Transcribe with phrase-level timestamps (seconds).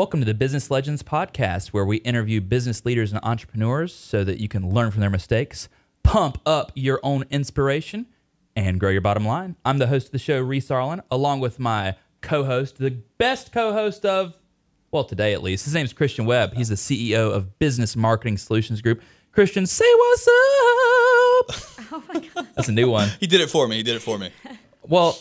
[0.00, 4.40] Welcome to the Business Legends podcast, where we interview business leaders and entrepreneurs so that
[4.40, 5.68] you can learn from their mistakes,
[6.02, 8.06] pump up your own inspiration,
[8.56, 9.56] and grow your bottom line.
[9.62, 13.52] I'm the host of the show, Reese Arlen, along with my co host, the best
[13.52, 14.32] co host of,
[14.90, 15.66] well, today at least.
[15.66, 16.54] His name's Christian Webb.
[16.54, 19.02] He's the CEO of Business Marketing Solutions Group.
[19.32, 21.76] Christian, say what's up.
[21.92, 22.46] Oh my god.
[22.54, 23.10] That's a new one.
[23.20, 23.76] He did it for me.
[23.76, 24.30] He did it for me.
[24.82, 25.18] Well,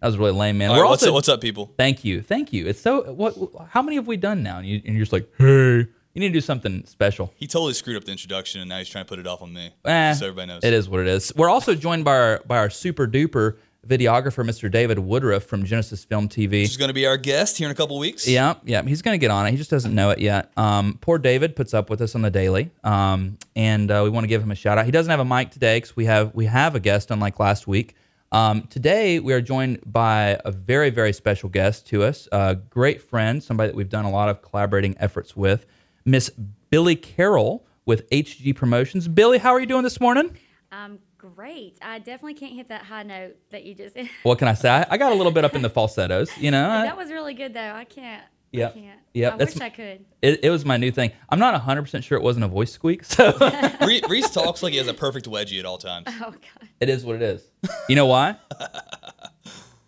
[0.00, 0.70] that was really lame, man.
[0.70, 1.72] All We're right, what's, also up, what's up, people?
[1.76, 2.66] Thank you, thank you.
[2.66, 3.36] It's so what?
[3.68, 4.58] How many have we done now?
[4.58, 7.32] And, you, and you're just like, hey, you need to do something special.
[7.36, 9.52] He totally screwed up the introduction, and now he's trying to put it off on
[9.52, 9.72] me.
[9.84, 10.64] Eh, so everybody knows.
[10.64, 11.32] It is what it is.
[11.36, 13.56] We're also joined by our by our super duper
[13.86, 14.70] videographer, Mr.
[14.70, 16.52] David Woodruff from Genesis Film TV.
[16.52, 18.28] He's going to be our guest here in a couple weeks.
[18.28, 19.50] Yeah, yeah, he's gonna get on it.
[19.52, 20.50] He just doesn't know it yet.
[20.56, 24.24] Um, poor David puts up with us on the daily, um, and uh, we want
[24.24, 24.84] to give him a shout out.
[24.84, 27.66] He doesn't have a mic today because we have we have a guest, unlike last
[27.66, 27.94] week.
[28.32, 33.02] Um, today we are joined by a very very special guest to us, a great
[33.02, 35.66] friend, somebody that we've done a lot of collaborating efforts with,
[36.04, 36.30] Miss
[36.70, 39.08] Billy Carroll with HG Promotions.
[39.08, 40.36] Billy, how are you doing this morning?
[40.70, 41.76] Um, great.
[41.82, 43.96] I definitely can't hit that high note that you just.
[44.22, 44.70] What can I say?
[44.70, 46.68] I, I got a little bit up in the falsettos, you know.
[46.84, 47.72] That was really good though.
[47.72, 48.22] I can't.
[48.52, 48.70] Yep.
[48.76, 49.00] I can't.
[49.12, 50.04] Yep, I that's wish m- I could.
[50.22, 51.10] it, it was my new thing.
[51.28, 53.32] I'm not 100% sure it wasn't a voice squeak, so.
[54.08, 56.06] Reese talks like he has a perfect wedgie at all times.
[56.08, 56.68] Oh god.
[56.80, 57.42] It is what it is.
[57.88, 58.36] You know why?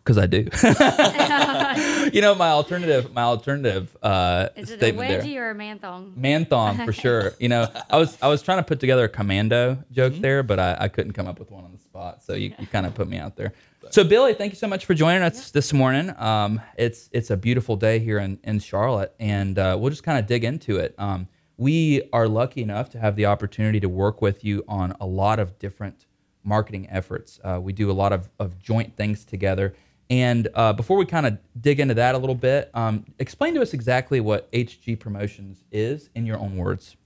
[0.04, 0.38] Because I do.
[2.12, 3.12] you know my alternative.
[3.12, 5.22] My alternative uh, Is it a statement there.
[5.22, 6.14] wedgie or a man thong?
[6.16, 7.34] Man thong for sure.
[7.38, 10.58] You know, I was I was trying to put together a commando joke there, but
[10.58, 12.24] I, I couldn't come up with one on the spot.
[12.24, 13.52] So you, you kind of put me out there.
[13.90, 16.14] So Billy, thank you so much for joining us this morning.
[16.16, 20.18] Um, it's it's a beautiful day here in, in Charlotte, and uh, we'll just kind
[20.18, 20.94] of dig into it.
[20.98, 25.06] Um, we are lucky enough to have the opportunity to work with you on a
[25.06, 26.06] lot of different
[26.42, 27.38] marketing efforts.
[27.44, 29.74] Uh, we do a lot of, of joint things together.
[30.10, 33.62] And uh, before we kind of dig into that a little bit, um, explain to
[33.62, 36.96] us exactly what HG Promotions is in your own words.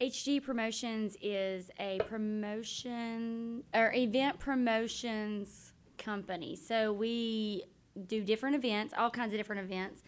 [0.00, 5.69] HG Promotions is a promotion or event promotions
[6.00, 6.56] company.
[6.56, 7.64] So we
[8.06, 10.02] do different events, all kinds of different events.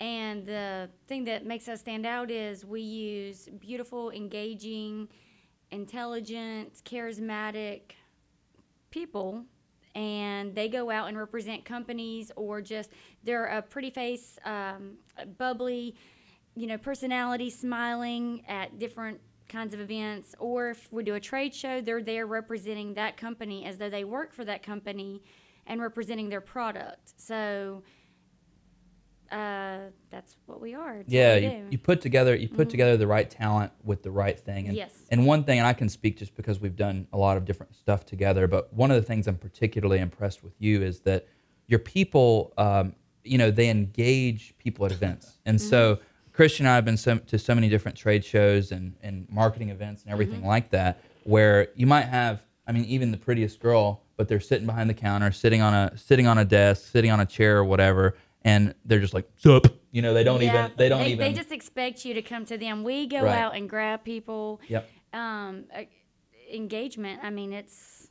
[0.00, 5.08] And the thing that makes us stand out is we use beautiful, engaging,
[5.70, 7.92] intelligent, charismatic
[8.90, 9.44] people
[9.94, 12.90] and they go out and represent companies or just
[13.24, 14.94] they're a pretty face um,
[15.38, 15.94] bubbly
[16.54, 19.20] you know personality smiling at different
[19.52, 23.64] kinds of events or if we do a trade show they're there representing that company
[23.64, 25.22] as though they work for that company
[25.66, 27.82] and representing their product so
[29.30, 29.78] uh,
[30.10, 31.48] that's what we are what Yeah, we you.
[31.50, 31.72] Mm-hmm.
[31.72, 34.68] you put together you put together the right talent with the right thing.
[34.68, 34.92] And, Yes.
[35.10, 37.74] And one thing, and I can speak just because we've done a lot of different
[37.74, 41.26] stuff together, but one of the things I'm particularly impressed with you is that
[41.66, 45.38] your people, um, you know, they engage people at events.
[45.46, 46.04] And so Mm-hmm.
[46.32, 49.68] Christian and I have been so, to so many different trade shows and, and marketing
[49.70, 50.46] events and everything Mm-hmm.
[50.46, 54.40] like like that, where you might have, I mean, even the prettiest girl, but they're
[54.40, 57.58] sitting behind the counter, sitting on a sitting on a desk, sitting on a chair
[57.58, 61.00] or whatever, and they're just like, "Sup?" You know, they don't Yeah, even they don't
[61.00, 62.84] they, even They just expect you to come to them.
[62.84, 63.38] We go Right.
[63.38, 64.60] out and grab people.
[64.68, 64.88] Yep.
[65.12, 65.82] Um, uh,
[66.52, 67.20] engagement.
[67.22, 68.08] I mean, it's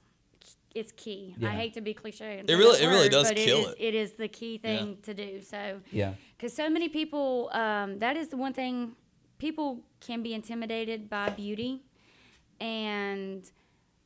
[0.74, 1.36] it's key.
[1.38, 1.50] Yeah.
[1.50, 2.40] I hate to be cliche.
[2.40, 3.62] and It really- that it really does kill it.
[3.62, 3.76] Is, it.
[3.80, 5.42] it is the key thing to do.
[5.42, 6.14] So, Yeah.
[6.42, 8.94] Because so many people, um, that is the one thing.
[9.38, 11.84] People can be intimidated by beauty,
[12.60, 13.44] and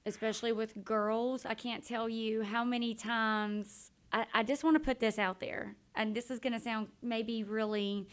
[0.06, 1.46] especially with girls.
[1.46, 3.92] I can't tell you how many times.
[4.12, 6.90] I, I just want to put this out there, and this is going to sound
[7.02, 8.10] maybe really.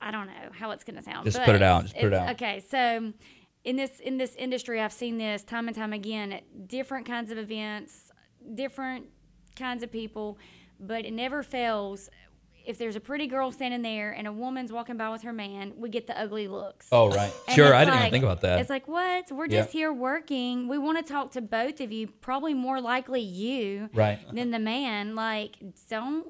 [0.00, 1.26] I don't know how it's going to sound.
[1.26, 2.30] Just put it out, just put it out.
[2.30, 3.12] Okay, so
[3.62, 7.30] in this in this industry, I've seen this time and time again at different kinds
[7.30, 8.10] of events,
[8.54, 9.06] different
[9.54, 10.38] kinds of people,
[10.80, 12.10] but it never fails.
[12.64, 15.72] If there's a pretty girl standing there and a woman's walking by with her man,
[15.76, 16.88] we get the ugly looks.
[16.92, 17.32] Oh, right.
[17.48, 18.60] And sure, I didn't even think about that.
[18.60, 19.30] It's like, what?
[19.32, 19.60] We're Yeah.
[19.62, 20.68] just here working.
[20.68, 24.18] We want to talk to both of you, probably more likely you Right.
[24.32, 25.14] than the man.
[25.14, 25.56] Like,
[25.88, 26.26] don't.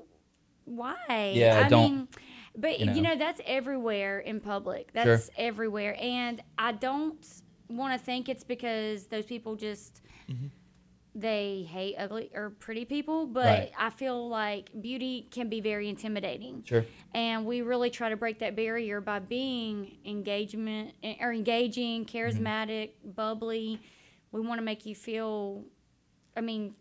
[0.64, 1.32] Why?
[1.34, 2.09] Yeah, I don't- mean,
[2.56, 3.10] but you you know.
[3.10, 3.16] know.
[3.16, 4.92] that's everywhere in public.
[4.92, 7.24] That's everywhere, and I don't
[7.68, 10.47] want to think it's because those people just mm-hmm.
[11.15, 13.72] They hate ugly or pretty people, but Right.
[13.77, 16.62] I feel like beauty can be very intimidating.
[16.65, 16.84] Sure.
[17.15, 22.16] And we really try to break that barrier by being engagement or engaging, Mm-hmm.
[22.16, 23.80] charismatic, bubbly.
[24.30, 25.65] We want to make you feel
[26.36, 26.74] I mean,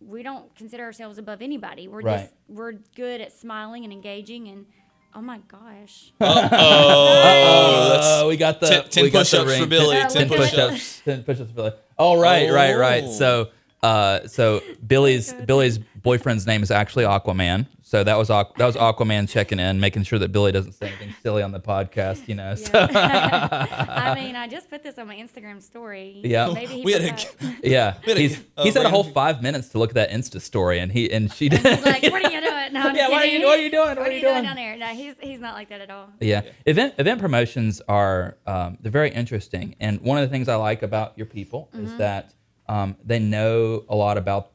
[0.00, 1.88] we don't consider ourselves above anybody.
[1.88, 2.20] We're Right.
[2.20, 4.66] just we're good at smiling and engaging and
[5.14, 6.12] oh my gosh.
[6.20, 9.68] Oh, that's Uh, we got the ten- ten we got the push-ups for ring.
[9.70, 10.50] Billy, Ten, 10 ten push-ups.
[10.52, 11.02] push-ups.
[11.04, 11.72] Ten push-ups for Billy.
[11.98, 13.04] Oh right, right, right.
[13.04, 13.12] Oh.
[13.12, 13.48] So,
[13.82, 15.32] uh, so Billy's.
[15.32, 17.66] Billy's boyfriend's name is actually Aquaman.
[17.86, 20.86] So that was Aqu- that was Aquaman checking in, making sure that Billy doesn't say
[20.88, 22.26] anything silly on the podcast.
[22.28, 22.54] You know.
[22.54, 26.20] So, I mean, I just put this on my Instagram story.
[26.24, 26.50] Yeah.
[26.52, 27.54] Maybe he We had a- forgot.
[27.62, 30.40] yeah, had he's a he's had a whole five minutes to look at that Insta
[30.40, 31.62] story, and he and she did.
[31.62, 32.72] Like, what are you doing?
[32.72, 33.46] No, I'm Yeah, what are you- kidding.
[33.46, 33.88] what are you doing?
[33.88, 34.44] What What are are you you doing doing?
[34.44, 34.76] down there?
[34.78, 36.08] No, he's he's not like that at all.
[36.20, 36.40] Yeah.
[36.64, 40.82] Event event promotions are um, they're very interesting, and one of the things I like
[40.82, 41.84] about your people Mm-hmm.
[41.86, 42.32] is that
[42.66, 44.52] um, they know a lot about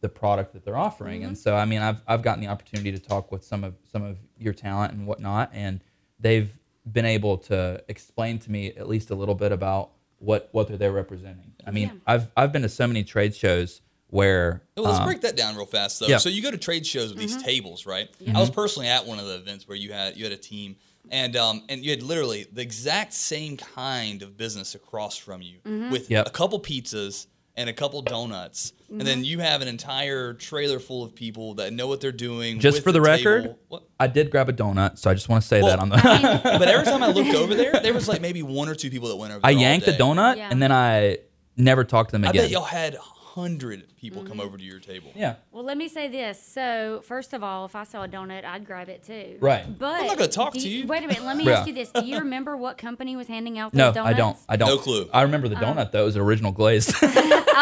[0.00, 1.28] the the product that they're offering, Mm-hmm.
[1.28, 4.02] and so I mean I've I've gotten the opportunity to talk with some of some
[4.02, 5.80] of your talent and whatnot, and
[6.20, 6.50] they've
[6.90, 10.76] been able to explain to me at least a little bit about what what they're
[10.76, 11.52] they're representing.
[11.66, 11.92] I mean Yeah.
[12.06, 15.54] I've I've been to so many trade shows where Well, let's um, break that down
[15.54, 16.06] real fast, though.
[16.06, 16.16] yeah.
[16.16, 17.34] So you go to trade shows with Mm-hmm.
[17.36, 18.08] these tables, right?
[18.34, 20.76] I was personally at one of the events where you had you had a team,
[21.10, 25.58] and um, and you had literally the exact same kind of business across from you
[25.66, 25.90] Mm-hmm.
[25.90, 26.26] with Yep.
[26.26, 27.26] a couple pizzas
[27.58, 31.72] and a couple donuts, and then you have an entire trailer full of people that
[31.72, 32.60] know what they're doing.
[32.60, 33.56] just with for the, record.
[33.66, 33.82] What?
[33.98, 35.96] I did grab a donut, so I just want to say that on the.
[35.96, 39.08] But every time I looked over there, there was like maybe one or two people
[39.08, 39.40] that went over.
[39.44, 39.98] I there yanked the day.
[39.98, 40.48] donut Yeah.
[40.50, 41.18] and then I
[41.56, 42.28] never talked to them again.
[42.28, 42.44] I again.
[42.44, 42.96] bet y'all had
[43.38, 44.28] hundred people Mm-hmm.
[44.28, 45.10] come over to your table.
[45.14, 45.36] yeah.
[45.52, 46.42] Well, let me say this.
[46.42, 49.36] So, first of all, if I saw a donut, I'd grab it too.
[49.40, 49.64] Right.
[49.78, 50.86] But I'm not gonna talk do to you.
[50.86, 51.22] Wait a minute.
[51.24, 51.58] Let me Yeah.
[51.58, 51.90] ask you this.
[51.92, 54.14] Do you remember what company was handing out those No, donuts?
[54.14, 54.36] I don't.
[54.48, 54.68] I don't.
[54.68, 55.08] No clue.
[55.12, 56.02] I remember the donut though.
[56.02, 56.94] It was original glazed.
[57.02, 57.06] oh,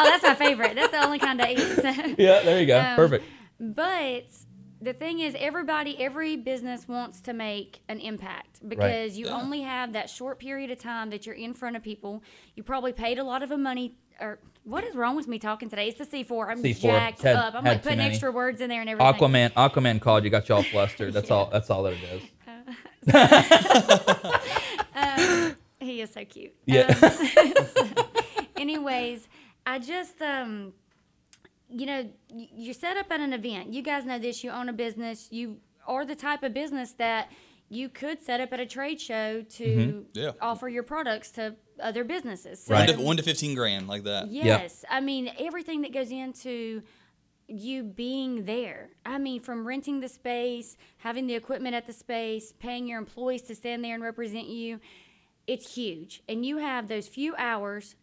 [0.05, 0.75] that's my favorite.
[0.75, 1.58] That's the only kind I eat.
[1.76, 1.82] so.
[2.19, 2.78] yeah, there you go.
[2.81, 3.25] Um, Perfect.
[3.61, 4.25] But
[4.81, 9.40] the thing is, everybody, every business wants to make an impact because you Yeah.
[9.40, 12.23] only have that short period of time that you're in front of people.
[12.55, 13.96] You probably paid a lot of a money.
[14.20, 15.88] Or what is wrong with me talking today?
[15.88, 16.48] It's the C4.
[16.50, 16.80] I'm C4.
[16.80, 17.54] jacked Had- up.
[17.54, 19.14] I'm like putting extra words in there and everything.
[19.14, 19.52] Aquaman.
[19.52, 20.30] Aquaman called you.
[20.30, 21.12] Got you all flustered.
[21.12, 21.48] That's all.
[21.52, 22.22] That's all that it is.
[25.78, 26.52] He is so cute.
[26.64, 26.92] Yeah.
[27.00, 27.94] Um,
[28.56, 29.28] anyways,
[29.64, 30.72] I just um
[31.68, 33.72] you know, you're set up at an event.
[33.72, 37.30] You guys know this, you own a business, you are the type of business that
[37.68, 40.00] you could set up at a trade show to mm-hmm.
[40.12, 40.32] Yeah.
[40.40, 42.62] offer your products to other businesses.
[42.62, 42.88] So, Right.
[42.88, 44.28] One to, one to fifteen grand, like that.
[44.30, 44.84] Yes.
[44.88, 46.82] I mean, everything that goes into
[47.48, 48.90] you being there.
[49.04, 53.42] I mean, from renting the space, having the equipment at the space, paying your employees
[53.42, 54.80] to stand there and represent you,
[55.46, 56.22] it's huge.
[56.28, 57.94] And you have those few hours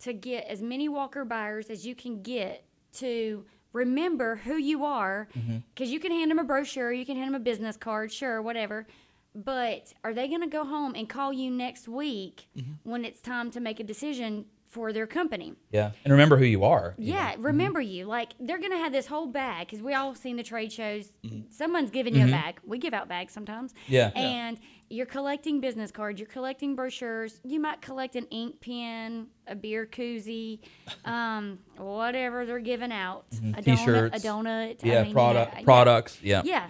[0.00, 2.64] to get as many walker buyers as you can get
[2.94, 5.58] to remember who you are mm-hmm.
[5.74, 8.40] because you can hand them a brochure, you can hand them a business card, sure,
[8.42, 8.86] whatever.
[9.34, 12.48] But are they going to go home and call you next week
[12.82, 15.54] when it's time to make a decision for their company?
[15.70, 15.92] Yeah.
[16.04, 16.94] And remember who you are.
[16.98, 17.42] you Yeah, know.
[17.42, 18.04] remember you.
[18.06, 21.12] Like they're gonna have this whole bag because we all seen the trade shows.
[21.50, 22.28] Someone's giving Mm-hmm.
[22.28, 22.60] you a bag.
[22.66, 23.74] We give out bags sometimes.
[23.86, 24.12] Yeah.
[24.14, 24.20] Yeah.
[24.22, 24.58] And
[24.88, 26.20] you're collecting business cards.
[26.20, 27.38] You're collecting brochures.
[27.44, 30.60] You might collect an ink pen, a beer koozie,
[31.06, 33.24] um, whatever they're giving out.
[33.32, 33.40] A donut.
[33.40, 33.70] A Mm-hmm.
[33.76, 34.24] T-shirts.
[34.24, 34.84] donut.
[34.84, 34.98] I Yeah.
[35.00, 35.54] mean, you know, product.
[35.58, 35.64] yeah.
[35.64, 36.18] Products.
[36.22, 36.42] Yeah.
[36.44, 36.66] Yeah,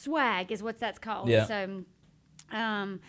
[0.00, 1.28] swag is what that's called.
[1.28, 1.44] Yeah.
[1.46, 1.84] So,
[2.52, 3.00] um,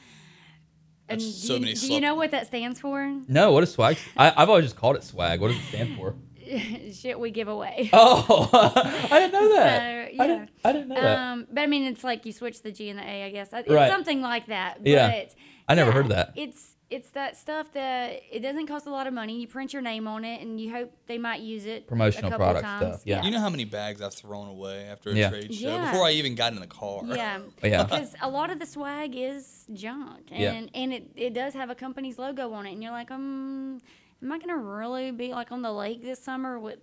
[1.10, 3.12] and That's do, so you, many do you slop- know what that stands for?
[3.28, 3.52] No.
[3.52, 3.98] What is swag?
[4.16, 5.42] I, I've always just called it swag.
[5.42, 6.16] What does it stand for?
[6.94, 7.90] Shit, we give away.
[7.94, 8.50] Oh,
[9.12, 9.78] I didn't know that.
[9.78, 10.28] So, I yeah.
[10.28, 10.50] didn't.
[10.66, 11.18] I didn't know that.
[11.18, 13.50] Um, but I mean, it's like you switch the G and the A, I guess.
[13.54, 13.90] It's Right.
[13.92, 14.78] something like that.
[14.84, 15.24] But Yeah.
[15.68, 16.34] I never yeah, heard that.
[16.36, 19.40] It's it's that stuff that it doesn't cost a lot of money.
[19.40, 21.88] You print your name on it, and you hope they might use it.
[21.88, 22.88] Promotional a couple product times.
[22.88, 23.24] stuff, yeah.
[23.24, 25.30] You know how many bags I've thrown away after a Yeah.
[25.30, 25.90] trade show Yeah.
[25.92, 27.02] before I even got in the car?
[27.06, 27.40] Yeah.
[27.64, 27.84] Yeah.
[27.84, 30.70] Because a lot of the swag is junk, and Yeah.
[30.82, 33.80] and it, it does have a company's logo on it, and you're like, um,
[34.22, 36.80] am I gonna really be like on the lake this summer with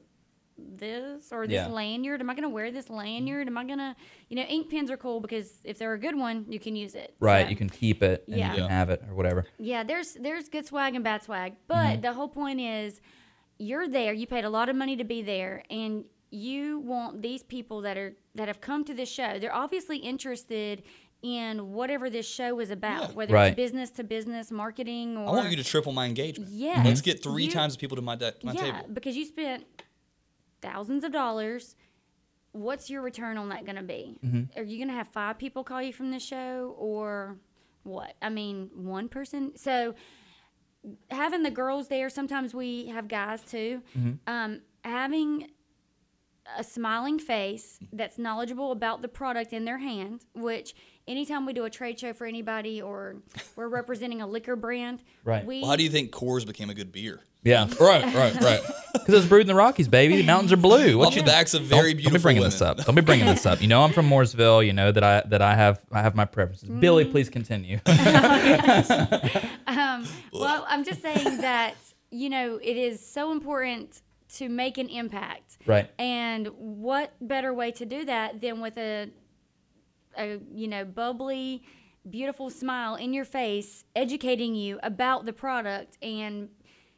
[0.59, 1.67] this or this Yeah.
[1.69, 2.21] lanyard?
[2.21, 3.47] Am I gonna wear this lanyard?
[3.47, 3.97] Am I gonna,
[4.29, 6.95] you know, ink pens are cool because if they're a good one, you can use
[6.95, 7.15] it.
[7.21, 7.45] Right.
[7.47, 8.51] So- You can keep it and Yeah.
[8.55, 9.47] you can have it or whatever.
[9.59, 12.01] yeah, there's there's good swag and bad swag, but Mm-hmm.
[12.03, 13.01] the whole point is
[13.59, 14.13] you're there.
[14.13, 17.97] You paid a lot of money to be there, and you want these people that
[17.97, 19.39] are that have come to this show.
[19.39, 20.83] They're obviously interested
[21.21, 23.15] in whatever this show is about, Yeah.
[23.17, 23.47] whether Right.
[23.49, 26.53] it's business to business marketing or I want you to triple my engagement.
[26.53, 26.87] Yes.
[26.87, 28.89] Let's get three You- times the people to my, de- my yeah, table.
[28.93, 29.65] because you spent
[30.61, 31.77] thousands of dollars.
[32.53, 34.19] What's your return on that going to be?
[34.25, 34.59] Mm-hmm.
[34.59, 37.37] Are you going to have five people call you from the show or
[37.83, 38.15] what?
[38.23, 39.53] I mean, one person.
[39.57, 39.95] So
[41.11, 43.83] having the girls there, sometimes we have guys too.
[43.97, 44.13] Mm-hmm.
[44.27, 45.49] Um, having
[46.57, 50.75] a smiling face that's knowledgeable about the product in their hand, which
[51.09, 53.17] anytime we do a trade show for anybody or
[53.57, 55.45] we're representing a liquor brand, Right.
[55.45, 57.21] we Well, how do you think Coors became a good beer?
[57.45, 57.67] Yeah.
[57.81, 58.05] Right.
[58.15, 58.35] Right.
[58.41, 58.61] Right.
[58.93, 60.17] Because it's brewed in the Rockies, baby.
[60.17, 60.99] The mountains are blue.
[60.99, 62.51] What Off you the backs of very don't, beautiful Don't be bringing women.
[62.51, 62.85] this up.
[62.85, 63.61] Don't be bringing this up.
[63.63, 64.67] You know I'm from Mooresville.
[64.67, 66.69] You know that I that I have I have my preferences.
[66.69, 67.11] Billy, Mm.
[67.13, 67.79] please continue.
[69.67, 71.75] Um, well, I'm just saying that
[72.11, 74.03] you know it is so important
[74.37, 75.59] to make an impact.
[75.67, 75.91] Right.
[75.99, 79.09] And what better way to do that than with a,
[80.17, 81.63] a you know, bubbly,
[82.09, 86.49] beautiful smile in your face, educating you about the product and,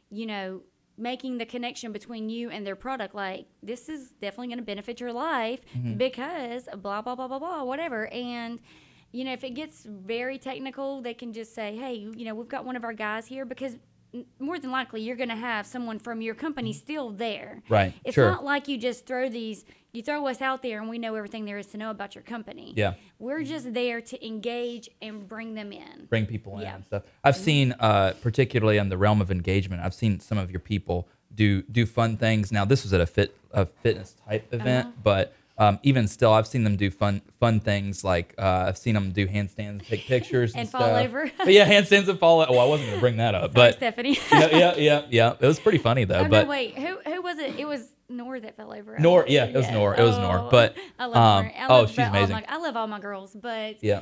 [0.09, 0.61] you know,
[0.97, 3.15] making the connection between you and their product.
[3.15, 5.95] Like, this is definitely going to benefit your life mm-hmm.
[5.95, 8.07] because blah, blah, blah, blah, blah, whatever.
[8.07, 8.59] And,
[9.11, 12.47] you know, if it gets very technical, they can just say, hey, you know, we've
[12.47, 13.77] got one of our guys here because
[14.39, 17.63] more than likely you're going to have someone from your company still there.
[17.69, 18.29] Right, It's sure.
[18.31, 19.63] not like you just throw these,
[19.93, 22.23] you throw us out there and we know everything there is to know about your
[22.23, 22.73] company.
[22.75, 22.95] Yeah.
[23.19, 26.05] We're just there to engage and bring them in.
[26.09, 26.75] bring people in Yeah.
[26.75, 27.03] and stuff.
[27.23, 31.07] I've seen, uh, particularly in the realm of engagement, I've seen some of your people
[31.33, 32.51] do do fun things.
[32.51, 34.97] Now, this was at a fit a fitness type event, Uh-huh.
[35.03, 38.93] but um, even still, I've seen them do fun fun things like uh, I've seen
[38.95, 41.05] them do handstands, take pictures, and, And fall stuff.
[41.05, 41.31] over.
[41.37, 42.45] But yeah, handstands and fall.
[42.47, 44.17] Oh, I wasn't to bring that up, Sorry, but Stephanie.
[44.31, 45.33] yeah, yeah, yeah, yeah.
[45.39, 46.19] It was pretty funny though.
[46.19, 46.77] oh, but no, wait.
[46.77, 47.59] Who, who was it?
[47.59, 48.97] It was Nor that fell over.
[48.99, 49.95] Nor, yeah, it was Nor.
[49.95, 50.39] It was Nor.
[50.39, 51.53] Oh, But, I love um, Nor.
[51.55, 52.33] I oh, she's amazing.
[52.35, 54.01] my- I love all my girls, but yeah,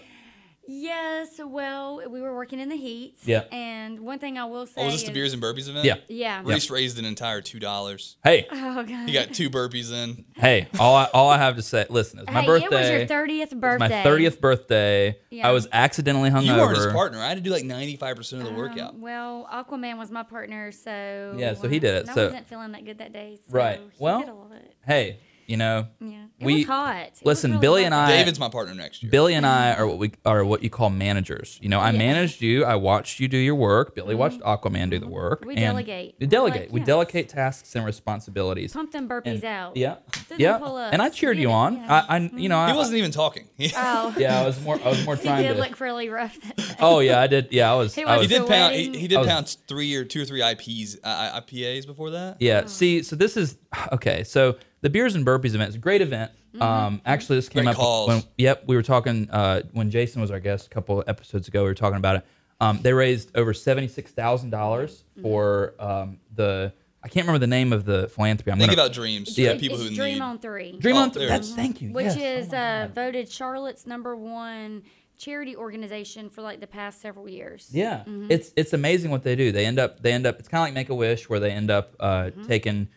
[0.69, 3.15] yes, well, we were working in the heat.
[3.23, 3.43] Yeah.
[3.51, 5.85] And one thing I will say Oh, was this is, the beers and burpees event?
[5.85, 5.95] yeah.
[6.07, 6.41] Yeah.
[6.45, 8.17] Reese raised an entire two dollars.
[8.23, 9.07] Hey, Oh god.
[9.07, 10.25] He got two burpees in.
[10.35, 10.67] hey.
[10.79, 11.85] All I, all I have to say.
[11.89, 12.65] Listen, it's my hey, birthday.
[12.67, 14.03] it was your thirtieth birthday.
[14.03, 15.17] my 30th birthday.
[15.31, 15.47] Yeah.
[15.47, 16.45] I was accidentally hungover.
[16.45, 17.19] You weren't his partner.
[17.19, 18.95] I had to do like ninety five percent of the Um, workout.
[18.97, 22.47] well, Aquaman was my partner, so Yeah, so he did it, and so- I wasn't
[22.47, 23.39] feeling that good that day.
[23.47, 23.79] So Right.
[23.79, 24.51] he Well, did a lot.
[24.85, 26.17] Hey, you know, Yeah.
[26.39, 26.95] It we- was hot.
[27.07, 29.11] It was listen, really Billy hot and I- David's my partner next year.
[29.11, 31.57] Billy and I are what we are what you call managers.
[31.61, 31.97] You know, I Yeah.
[31.97, 32.63] managed you.
[32.63, 33.93] I watched you do your work.
[33.95, 35.43] Billy watched Aquaman do the work.
[35.45, 36.15] We and delegate.
[36.19, 36.61] We delegate.
[36.67, 36.87] like, we yes.
[36.87, 38.71] delegate tasks and responsibilities.
[38.73, 39.75] Pump them burpees And- out.
[39.75, 40.57] Yeah, Do them yeah.
[40.59, 40.93] pull-ups.
[40.93, 41.75] And I cheered Get you on.
[41.77, 42.03] yeah.
[42.07, 43.47] I, I, you know, I, he wasn't even talking.
[43.75, 44.13] Oh.
[44.17, 44.79] Yeah, I was more.
[44.83, 45.59] I was more He trying did to.
[45.61, 46.37] look really rough.
[46.79, 47.47] Oh yeah, I did.
[47.51, 47.95] Yeah, I was.
[47.95, 48.75] He I was he did pound.
[48.75, 52.37] He, he did was- pound three or two or three IPs, uh, IPAs before that.
[52.39, 52.65] Yeah.
[52.67, 53.57] See, so this is
[53.91, 54.23] okay.
[54.23, 56.31] So the beers and burpees event is a great event.
[56.53, 56.61] Mm-hmm.
[56.61, 58.07] Um, actually, this came Great up calls.
[58.07, 61.47] when yep we were talking uh, when Jason was our guest a couple of episodes
[61.47, 61.61] ago.
[61.63, 62.25] We were talking about it.
[62.61, 65.21] Um, they raised over seventy six thousand dollars Mm-hmm.
[65.21, 68.51] for um, the I can't remember the name of the philanthropy.
[68.51, 69.37] I'm Think gonna about dreams.
[69.37, 69.53] Yeah.
[69.53, 69.59] Yeah.
[69.59, 70.21] People it's who Dream need.
[70.21, 70.77] on Three.
[70.79, 71.11] Dream Oh, on.
[71.11, 71.27] Three.
[71.27, 71.91] That's thank you.
[71.93, 72.47] which yes.
[72.47, 74.83] is Oh uh, voted Charlotte's number one
[75.17, 77.69] charity organization for like the past several years.
[77.71, 78.27] Yeah, Mm-hmm.
[78.31, 79.51] it's it's amazing what they do.
[79.51, 80.39] They end up they end up.
[80.39, 82.47] It's kind of like Make a Wish, where they end up uh, Mm-hmm.
[82.47, 82.87] taking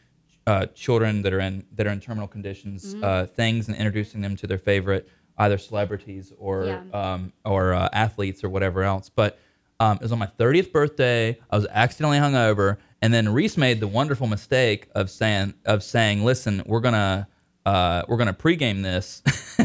[0.46, 3.04] uh, children that are in that are in terminal conditions Mm-hmm.
[3.04, 5.08] uh, things and introducing them to their favorite
[5.38, 6.82] either celebrities or Yeah.
[6.92, 9.08] um, or uh, athletes or whatever else.
[9.08, 9.38] But
[9.80, 11.38] um, it was on my 30th birthday.
[11.50, 16.24] I was accidentally hungover, and then Reese made the wonderful mistake of saying of saying,
[16.24, 17.28] "Listen, we're gonna."
[17.64, 19.22] Uh, we're gonna pregame this.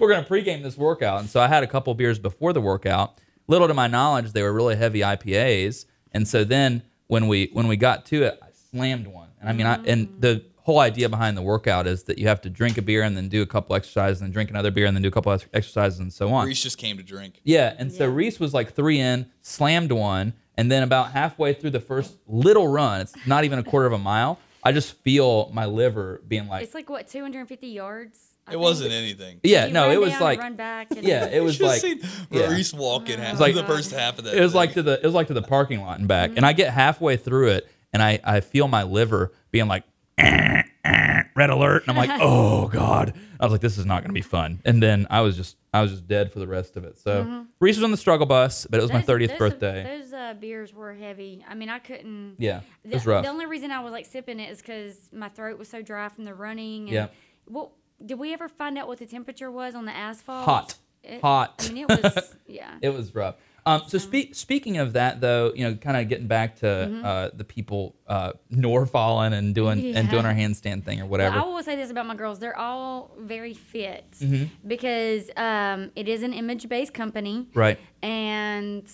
[0.00, 3.20] we're gonna pregame this workout, and so I had a couple beers before the workout.
[3.48, 7.66] Little to my knowledge, they were really heavy IPAs, and so then when we when
[7.66, 9.29] we got to it, I slammed one.
[9.40, 12.40] And I mean, I and the whole idea behind the workout is that you have
[12.42, 14.86] to drink a beer and then do a couple exercises, and then drink another beer
[14.86, 16.46] and then do a couple ex- exercises, and so on.
[16.46, 17.40] Reese just came to drink.
[17.44, 18.14] Yeah, and so Yeah.
[18.14, 22.68] Reese was like three in, slammed one, and then about halfway through the first little
[22.68, 24.38] run, it's not even a quarter of a mile.
[24.62, 28.18] I just feel my liver being like, It's like what 250 yards.
[28.46, 28.62] I It think?
[28.62, 29.40] wasn't anything.
[29.42, 30.88] yeah, You no, run it was down like, run back.
[30.90, 32.48] And yeah, it was like, seen yeah.
[32.50, 34.34] Reese walking oh It half like- the first half of that.
[34.34, 34.56] it was thing.
[34.56, 36.70] like to the, it was like to the parking lot and back, and I get
[36.74, 39.84] halfway through it, and I, I feel my liver being like,
[40.18, 44.02] "Eh, eh, red alert, and I'm like, oh god, I was like, this is not
[44.02, 46.46] going to be fun, and then I was just, I was just dead for the
[46.46, 46.98] rest of it.
[46.98, 49.98] So Reese was on the struggle bus, but it was my 30th those- birthday.
[50.00, 51.44] Those uh, beers were heavy.
[51.48, 52.36] I mean, I couldn't.
[52.38, 53.24] Yeah, it The, was rough.
[53.24, 56.08] the only reason I was like sipping it is because my throat was so dry
[56.08, 56.82] from the running.
[56.82, 57.06] And, Yeah.
[57.48, 57.72] Well,
[58.04, 60.44] did we ever find out what the temperature was on the asphalt?
[60.44, 60.74] Hot.
[61.02, 61.66] It- Hot.
[61.68, 62.36] I mean, it was.
[62.46, 62.74] Yeah.
[62.82, 63.36] It was rough.
[63.66, 67.04] Um, so speak, speaking of that, though, you know, kind of getting back to Mm-hmm.
[67.04, 71.10] uh, the people uh, nor falling and doing and doing our handstand thing or Well,
[71.10, 71.36] whatever.
[71.38, 74.44] I will say this about my girls: they're all very fit Mm-hmm.
[74.66, 77.78] because um, it is an image-based company, right.
[78.02, 78.84] and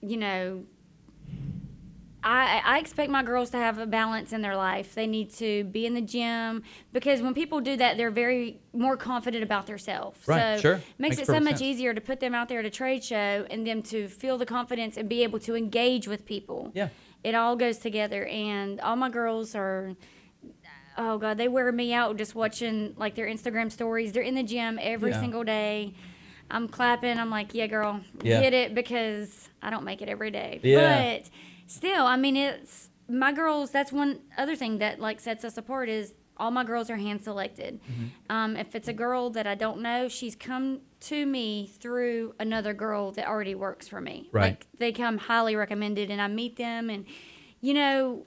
[0.00, 0.64] you know,
[2.24, 4.94] I, I expect my girls to have a balance in their life.
[4.94, 8.96] They need to be in the gym because when people do that, they're very more
[8.96, 10.18] confident about themselves.
[10.26, 10.74] Right, so sure.
[10.98, 11.62] makes, Makes it so much sense.
[11.62, 14.46] easier to put them out there at a trade show and them to feel the
[14.46, 16.72] confidence and be able to engage with people.
[16.74, 16.88] Yeah.
[17.22, 19.94] It all goes together, and all my girls are
[20.96, 24.12] oh god, they wear me out just watching like their Instagram stories.
[24.12, 25.20] They're in the gym every Yeah.
[25.20, 25.94] single day.
[26.50, 27.18] I'm clapping.
[27.18, 28.40] I'm like, yeah, girl, Yeah.
[28.40, 30.58] get it because I don't make it every day.
[30.62, 31.18] Yeah.
[31.20, 31.30] But
[31.68, 33.70] still, I mean, it's my girls.
[33.70, 37.22] That's one other thing that like sets us apart is all my girls are hand
[37.22, 37.80] selected.
[37.82, 38.04] Mm-hmm.
[38.30, 42.74] Um, if it's a girl that I don't know, she's come to me through another
[42.74, 44.28] girl that already works for me.
[44.32, 44.50] Right.
[44.50, 47.06] Like they come highly recommended, and I meet them, and
[47.60, 48.26] you know,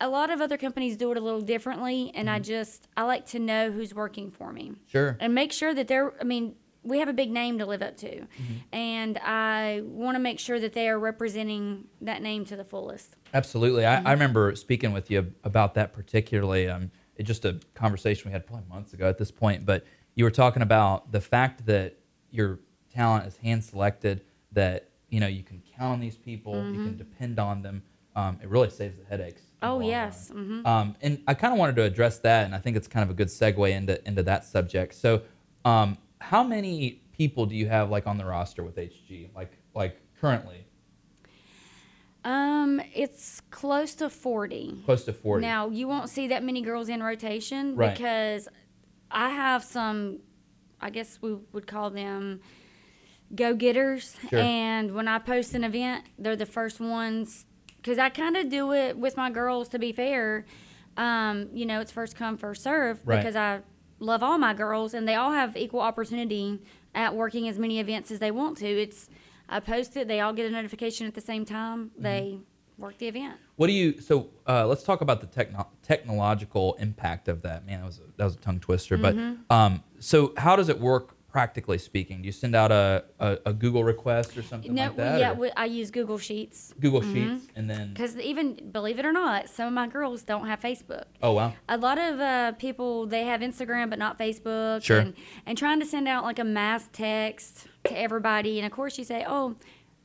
[0.00, 2.34] a lot of other companies do it a little differently, and Mm-hmm.
[2.36, 5.16] I just I like to know who's working for me Sure.
[5.20, 6.12] and make sure that they're.
[6.20, 6.54] I mean,
[6.86, 8.54] we have a big name to live up to, Mm-hmm.
[8.72, 13.16] and I want to make sure that they are representing that name to the fullest.
[13.34, 13.84] Absolutely.
[13.84, 16.68] I, I remember speaking with you about that particularly.
[16.68, 20.24] Um, it's just a conversation we had probably months ago at this point, but you
[20.24, 21.98] were talking about the fact that
[22.30, 22.60] your
[22.94, 26.96] talent is hand selected, that you know you can count on these people, you can
[26.96, 27.82] depend on them.
[28.14, 29.42] Um, it really saves the headaches.
[29.62, 30.30] Oh, yes.
[30.34, 30.64] Mhm.
[30.66, 33.10] Um, and I kind of wanted to address that, and I think it's kind of
[33.10, 34.94] a good segue into into that subject.
[34.94, 35.22] So,
[35.64, 40.00] um, how many people do you have like on the roster with HG, like like
[40.20, 40.66] currently?
[42.24, 44.76] Um, it's close to forty.
[44.84, 45.42] Close to forty.
[45.42, 47.92] Now you won't see that many girls in rotation Right.
[47.96, 48.48] because
[49.10, 50.18] I have some.
[50.80, 52.40] I guess we would call them
[53.34, 54.16] go getters.
[54.28, 54.38] Sure.
[54.40, 57.46] And when I post an event, they're the first ones
[57.76, 59.68] because I kind of do it with my girls.
[59.68, 60.46] To be fair,
[60.96, 63.18] um, you know, it's first come first serve Right.
[63.18, 63.60] because I
[63.98, 66.60] love all my girls and they all have equal opportunity
[66.94, 68.66] at working as many events as they want to.
[68.66, 69.08] It's
[69.48, 71.86] I post it, they all get a notification at the same time.
[71.90, 72.02] Mm-hmm.
[72.02, 72.38] They
[72.78, 73.36] work the event.
[73.56, 74.00] What do you?
[74.00, 77.66] So uh, let's talk about the techno- technological impact of that.
[77.66, 78.98] Man, that was a, that was a tongue twister.
[78.98, 79.34] Mm-hmm.
[79.48, 82.22] But um, so how does it work practically speaking?
[82.22, 85.20] Do you send out a, a, a Google request or something No, like that?
[85.20, 89.12] yeah, we, I use Google Sheets Google Sheets, and then because even believe it or
[89.12, 91.04] not, some of my girls don't have Facebook.
[91.22, 94.82] oh wow, A lot of uh, people they have Instagram but not Facebook.
[94.82, 95.00] Sure.
[95.00, 95.12] And,
[95.44, 99.04] and trying to send out like a mass text to everybody, and of course you
[99.04, 99.56] say, oh,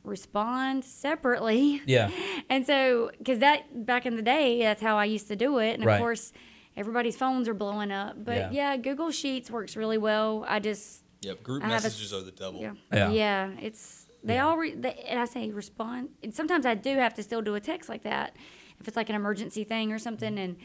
[0.03, 1.81] respond separately.
[1.85, 2.09] yeah,
[2.49, 5.75] And so, because that back in the day, that's how I used to do it.
[5.75, 5.95] And Right.
[5.95, 6.33] of course,
[6.75, 8.15] everybody's phones are blowing up.
[8.25, 8.49] But Yeah.
[8.51, 10.43] yeah, Google Sheets works really well.
[10.47, 12.59] I just Yep, group I have a messages s- are the devil.
[12.61, 13.11] yeah, Yeah.
[13.11, 14.45] yeah, it's they Yeah.
[14.47, 16.09] all re- they, and I say respond.
[16.23, 18.35] And sometimes I do have to still do a text like that
[18.79, 20.57] if it's like an emergency thing or something, and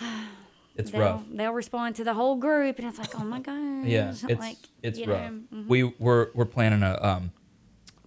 [0.76, 1.24] it's they'll rough.
[1.30, 4.56] they'll respond to the whole group, and it's like, oh my gosh, Yeah, it's like,
[4.82, 5.30] it's you rough.
[5.32, 5.66] know, mhm.
[5.68, 7.32] We we're we're planning a um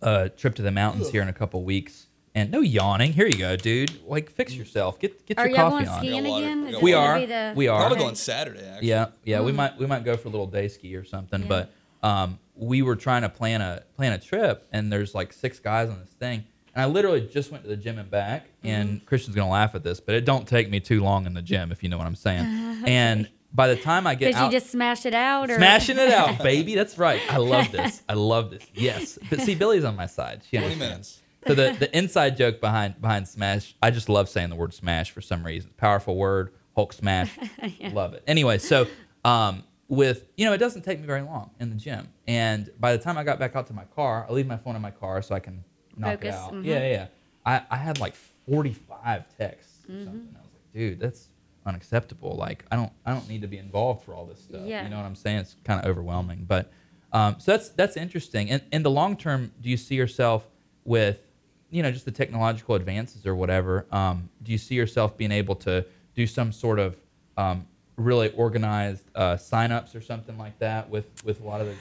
[0.01, 2.06] a trip to the mountains here in a couple weeks.
[2.37, 3.13] And no yawning.
[3.13, 3.91] Here you go, dude.
[4.05, 4.99] Like fix yourself.
[4.99, 5.99] Get get Are your y'all coffee going on.
[5.99, 6.45] skiing Got water.
[6.45, 6.61] again?
[6.61, 7.19] We Is got this We gonna are.
[7.19, 7.79] be the- We are.
[7.79, 8.03] Probably Okay.
[8.05, 8.67] going Saturday.
[8.67, 8.87] Actually.
[8.89, 9.55] Yeah, yeah, we Mm.
[9.55, 11.47] might we might go for a little day ski or something, Yeah.
[11.47, 11.73] but
[12.07, 15.89] um, we were trying to plan a plan a trip, and there's like six guys
[15.89, 16.43] on this thing,
[16.75, 18.43] and I literally just went to the gym and back.
[18.59, 18.67] Mm-hmm.
[18.67, 21.41] And Christian's gonna laugh at this, but it don't take me too long in the
[21.41, 22.45] gym if you know what I'm saying.
[22.85, 25.49] and by the time I get Did you out, just smash it out?
[25.49, 25.55] Or?
[25.55, 26.75] smashing it out, baby.
[26.75, 27.21] That's right.
[27.31, 28.03] I love this.
[28.09, 28.63] I love this.
[28.75, 30.41] Yes, but see, Billy's on my side.
[30.51, 30.79] She 20 understands.
[30.91, 31.21] minutes.
[31.47, 35.11] So the, the inside joke behind behind smash, I just love saying the word smash
[35.11, 35.71] for some reason.
[35.77, 37.31] Powerful word, Hulk smash,
[37.93, 38.23] love it.
[38.27, 38.87] Anyway, so
[39.25, 42.91] um, with you know, it doesn't take me very long in the gym, and by
[42.95, 44.91] the time I got back out to my car, I leave my phone in my
[44.91, 45.63] car so I can
[45.95, 46.53] knock Focus, it out.
[46.53, 46.65] mhm.
[46.65, 47.07] Yeah, yeah, yeah.
[47.45, 50.03] I, I had like forty five texts or Mm-hmm.
[50.05, 50.35] something.
[50.35, 51.29] I was like, dude, that's
[51.65, 52.35] unacceptable.
[52.35, 54.61] Like I don't I don't need to be involved for all this stuff.
[54.65, 54.83] Yeah.
[54.83, 55.37] You know what I'm saying?
[55.39, 56.71] It's kind of overwhelming, but.
[57.13, 58.49] Um, so that's that's interesting.
[58.49, 60.45] And in the long term, do you see yourself
[60.83, 61.21] with
[61.69, 65.55] you know just the technological advances or whatever um, do you see yourself being able
[65.55, 66.95] to do some sort of
[67.37, 67.65] um,
[67.97, 71.75] really organized uh, sign-ups or something like that with with a lot of the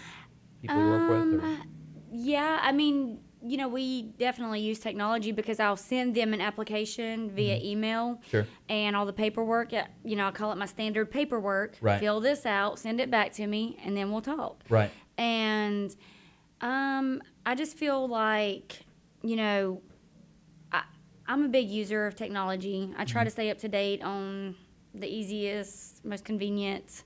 [0.62, 1.44] people you work with or?
[1.44, 1.62] Um,
[2.10, 7.30] Yeah, I mean, you know, we definitely use technology because I'll send them an application
[7.30, 7.66] via Mm-hmm.
[7.66, 8.20] email.
[8.30, 8.46] Sure.
[8.68, 11.76] And all the paperwork, uh, you know, I call it my standard paperwork.
[11.80, 12.00] Right.
[12.00, 14.64] Fill this out, send it back to me, and then we'll talk.
[14.70, 15.94] right And
[16.60, 18.85] um, I just feel like,
[19.22, 19.82] you know,
[20.72, 20.82] I,
[21.26, 22.90] I'm a big user of technology.
[22.96, 23.12] I Mm-hmm.
[23.12, 24.54] try to stay up to date on
[24.94, 27.02] the easiest, most convenient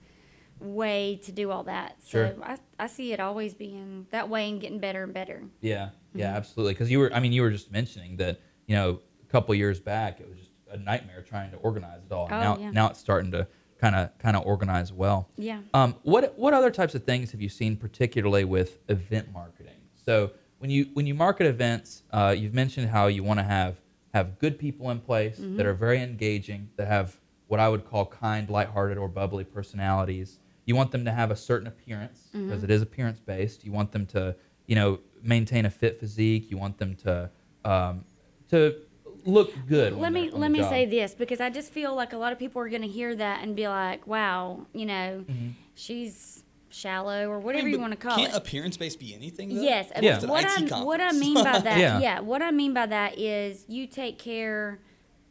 [0.61, 1.97] way to do all that.
[2.07, 2.35] Sure.
[2.37, 5.43] So I, I see it always being that way and getting better and better.
[5.61, 6.37] yeah yeah Mm-hmm.
[6.39, 9.55] absolutely because you were i mean you were just mentioning that you know a couple
[9.55, 12.73] years back it was just a nightmare trying to organize it all Oh, now yeah.
[12.73, 13.47] now it's starting to
[13.81, 15.61] kind of kind of organize well Yeah.
[15.73, 19.81] Um, what what other types of things have you seen, particularly with event marketing?
[20.05, 23.77] So when you when you market events, uh, you've mentioned how you want to have
[24.15, 25.57] have good people in place Mm-hmm.
[25.57, 27.17] that are very engaging, that have
[27.49, 30.39] what I would call kind, lighthearted, or bubbly personalities.
[30.67, 32.47] You want them to have a certain appearance Mm-hmm.
[32.49, 33.65] because it is appearance based.
[33.65, 36.51] You want them to you know maintain a fit physique.
[36.51, 37.31] You want them to
[37.65, 38.05] um,
[38.51, 38.77] to
[39.25, 39.95] look good.
[39.95, 40.71] let me let me job.
[40.71, 43.15] say this because I just feel like a lot of people are going to hear
[43.17, 45.49] that and be like, "Wow, you know, Mm-hmm.
[45.75, 49.15] she's shallow or I whatever mean, you want to call can't it." appearance based be
[49.15, 49.55] anything?
[49.55, 49.63] Though?
[49.63, 49.91] Yes.
[50.01, 50.15] Yeah.
[50.15, 52.01] It's an What IT I what I mean by that, Yeah.
[52.01, 52.21] yeah.
[52.21, 54.79] what I mean by that is you take care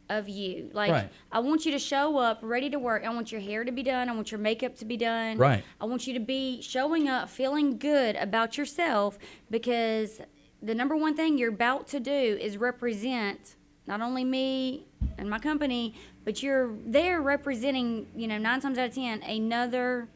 [0.09, 0.69] of you.
[0.73, 1.09] Like Right.
[1.31, 3.03] I want you to show up ready to work.
[3.05, 4.09] I want your hair to be done.
[4.09, 5.37] I want your makeup to be done.
[5.37, 5.63] Right.
[5.79, 9.17] I want you to be showing up feeling good about yourself
[9.51, 10.19] because
[10.61, 13.55] the number one thing you're about to do is represent
[13.87, 14.85] not only me
[15.17, 15.93] and my company,
[16.25, 20.07] but you're there representing, you know, nine times out of ten another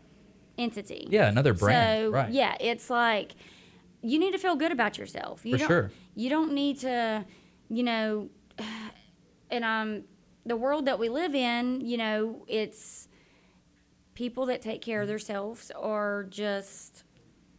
[0.58, 1.08] entity.
[1.10, 2.06] Yeah, another brand.
[2.06, 2.32] So right.
[2.32, 3.34] yeah, it's like
[4.02, 5.46] you need to feel good about yourself.
[5.46, 5.92] You For don't, sure.
[6.16, 7.26] You don't need to,
[7.70, 8.30] you know,
[9.52, 10.04] and um,
[10.46, 13.08] the world that we live in, you know, it's
[14.14, 17.04] people that take care of themselves are just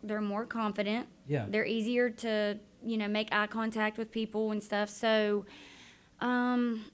[0.02, 1.08] they're more confident.
[1.26, 1.46] Yeah.
[1.48, 4.90] They're easier to, you know, make eye contact with people and stuff.
[4.90, 5.46] So,
[6.20, 6.84] um,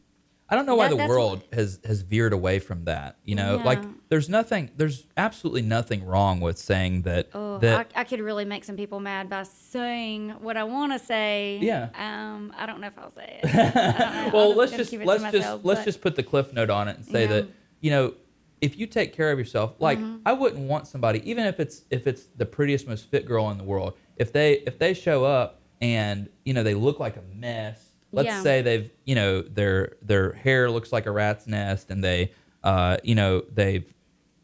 [0.50, 3.16] I don't know why That- the world has has veered away from that.
[3.24, 8.00] You know, like there's nothing, there's absolutely nothing wrong with saying that oh, that I,
[8.00, 11.58] I could really make some people mad by saying what I want to say.
[11.62, 11.90] Yeah.
[11.94, 13.54] Um, I don't know if I'll say it.
[13.54, 14.30] I don't know.
[14.32, 16.70] well, let's just keep it to let's just myself, let's just put the cliff note
[16.70, 17.26] on it and say Yeah.
[17.28, 17.48] that
[17.80, 18.14] you know
[18.60, 20.18] if you take care of yourself, like Mm-hmm.
[20.26, 23.56] I wouldn't want somebody, even if it's if it's the prettiest, most fit girl in
[23.58, 27.22] the world, if they if they show up and you know they look like a
[27.36, 27.86] mess.
[28.12, 28.42] Let's Yeah.
[28.42, 32.32] say they've you know their their hair looks like a rat's nest and they
[32.64, 33.92] uh you know they've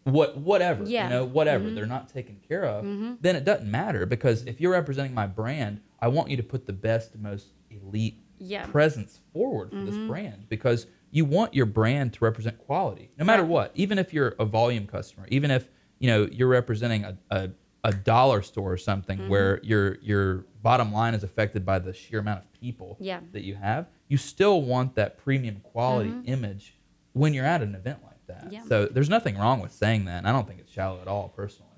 [0.05, 1.05] what whatever Yeah.
[1.05, 2.85] you know whatever they're not taken care of
[3.20, 6.64] then it doesn't matter because if you're representing my brand i want you to put
[6.66, 8.62] the best most elite Yeah.
[8.62, 8.70] Mm-hmm.
[8.72, 13.42] presence forward for this brand because you want your brand to represent quality no matter
[13.42, 13.50] Right.
[13.50, 17.50] what even if you're a volume customer even if you know you're representing a, a,
[17.87, 19.29] a dollar store or something Mm-hmm.
[19.31, 23.20] where your your bottom line is affected by the sheer amount of people Yeah.
[23.33, 26.75] that you have you still want that premium quality image
[27.12, 28.53] when you're at an event like that Mm-hmm.
[28.55, 28.62] Yeah.
[28.68, 31.29] so there's nothing wrong with saying that and i don't think it's shallow at all
[31.42, 31.70] personally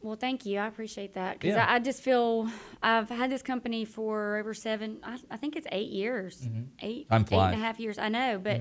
[0.00, 0.60] Well, thank you.
[0.64, 1.66] I appreciate that because Yeah.
[1.66, 2.48] I, I just feel
[2.90, 4.98] I've had this company for over seven.
[5.02, 6.46] I, I think it's eight years,
[6.88, 7.52] eight, Time eight flies.
[7.54, 7.98] and a half years.
[7.98, 8.60] I know, but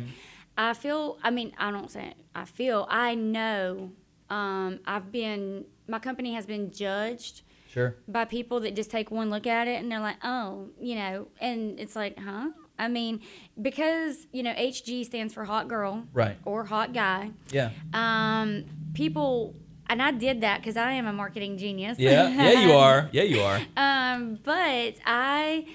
[0.57, 1.19] I feel.
[1.23, 2.17] I mean, I don't say it.
[2.33, 2.79] I feel.
[2.89, 3.91] I know.
[4.31, 5.65] Um, I've been.
[5.87, 9.81] My company has been judged sure by people that just take one look at it
[9.81, 12.49] and they're like, oh, you know, and it's like, huh?
[12.79, 13.21] I mean,
[13.61, 16.37] because you know, HG stands for hot girl, Right.
[16.45, 17.31] or hot guy.
[17.51, 19.55] yeah Um, people,
[19.89, 21.97] and I did that because I am a marketing genius.
[21.99, 25.65] yeah yeah you are yeah you are um, but I,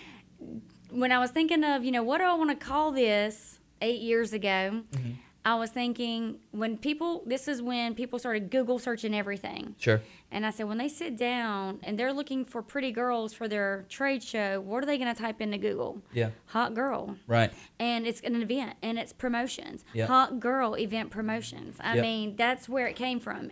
[0.91, 4.01] when I was thinking of, you know, what do I want to call this eight
[4.01, 5.13] years ago, Mm-hmm.
[5.45, 9.75] I was thinking when people, this is when people started Google searching everything.
[9.79, 10.01] sure
[10.31, 13.85] And I said, when they sit down and they're looking for pretty girls for their
[13.89, 16.01] trade show, what are they going to type into Google?
[16.13, 17.17] yeah Hot girl.
[17.27, 19.85] right And it's an event and it's promotions.
[19.95, 20.09] Yep.
[20.09, 21.77] Hot girl event promotions.
[21.81, 22.03] I Yep.
[22.03, 23.51] mean, that's where it came from.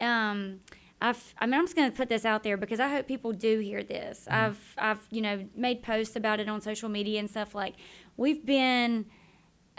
[0.00, 0.60] Um,
[1.00, 3.32] I've, I mean, I'm just going to put this out there because I hope people
[3.32, 4.26] do hear this.
[4.30, 4.34] Mm-hmm.
[4.44, 7.74] I've, I've, you know, made posts about it on social media and stuff like
[8.16, 9.06] we've been,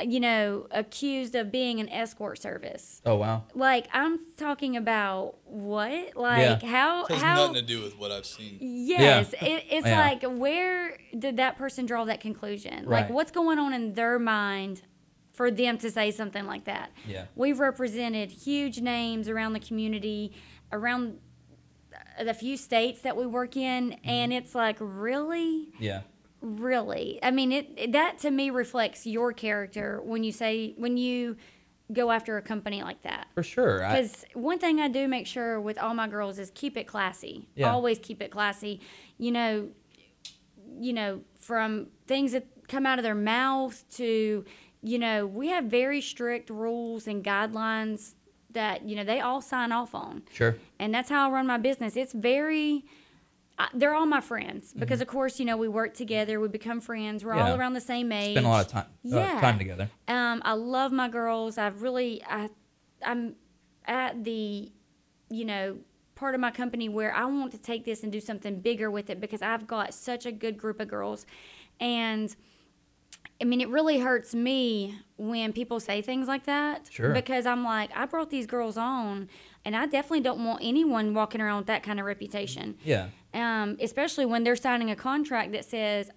[0.04, 3.00] you know, accused of being an escort service.
[3.06, 6.16] oh wow Like I'm talking about what?
[6.16, 8.58] Like how It has how nothing to do with what I've seen.
[8.60, 10.00] Yes, it, it's Yeah.
[10.00, 12.86] like where did that person draw that conclusion?
[12.88, 13.02] Right.
[13.04, 14.82] Like what's going on in their mind
[15.32, 16.92] for them to say something like that?
[17.08, 17.26] Yeah.
[17.36, 20.34] We've represented huge names around the community,
[20.72, 21.20] around
[22.24, 24.10] the few states that we work in, Mm-hmm.
[24.10, 26.02] and it's like really, yeah
[26.44, 27.20] really.
[27.24, 31.38] I mean, it that to me reflects your character when you say when you
[31.92, 33.28] go after a company like that.
[33.34, 36.78] for sure Because one thing I do make sure with all my girls is keep
[36.78, 37.48] it classy.
[37.56, 37.72] Yeah.
[37.72, 38.80] Always keep it classy.
[39.18, 39.70] You know,
[40.80, 44.46] you know, from things that come out of their mouth to,
[44.82, 48.14] you know, we have very strict rules and guidelines
[48.52, 51.58] that you know they all sign off on, sure and that's how I run my
[51.58, 51.96] business.
[51.96, 52.86] It's very.
[53.60, 56.82] I, they're all my friends because, of course, you know we work together, we become
[56.82, 57.24] friends.
[57.24, 57.40] We're Mm-hmm.
[57.40, 57.52] Yeah.
[57.54, 58.32] all around the same age.
[58.34, 59.40] spend a lot of time uh, Yeah.
[59.40, 61.58] time together Um, I love my girls.
[61.58, 62.50] I've really, I,
[63.06, 63.36] I'm
[63.86, 64.72] at the,
[65.30, 65.78] you know,
[66.16, 69.10] part of my company where I want to take this and do something bigger with
[69.10, 71.26] it because I've got such a good group of girls,
[71.80, 72.36] and
[73.42, 76.88] I mean, it really hurts me when people say things like that.
[76.92, 77.12] Sure.
[77.14, 79.28] Because I'm like, I brought these girls on,
[79.66, 82.78] and I definitely don't want anyone walking around with that kind of reputation.
[82.84, 86.10] yeah Um, especially when they're signing a contract that says,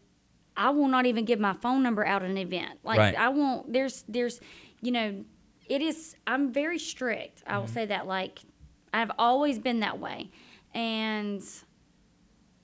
[0.57, 2.79] I will not even give my phone number out at an event.
[2.85, 3.14] Like Right.
[3.18, 3.72] I won't.
[3.72, 4.40] There's, there's,
[4.81, 5.24] you know,
[5.68, 6.14] it is.
[6.26, 7.42] I'm very strict.
[7.46, 7.61] I Mm-hmm.
[7.61, 8.07] will say that.
[8.07, 8.38] Like,
[8.94, 10.31] I've always been that way,
[10.74, 11.42] and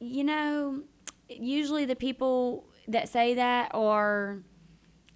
[0.01, 0.83] you know,
[1.29, 4.39] usually the people that say that are,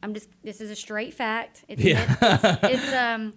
[0.03, 0.29] I'm just.
[0.45, 1.65] This is a straight fact.
[1.69, 2.17] It's, Yeah.
[2.21, 3.35] it's, it's um,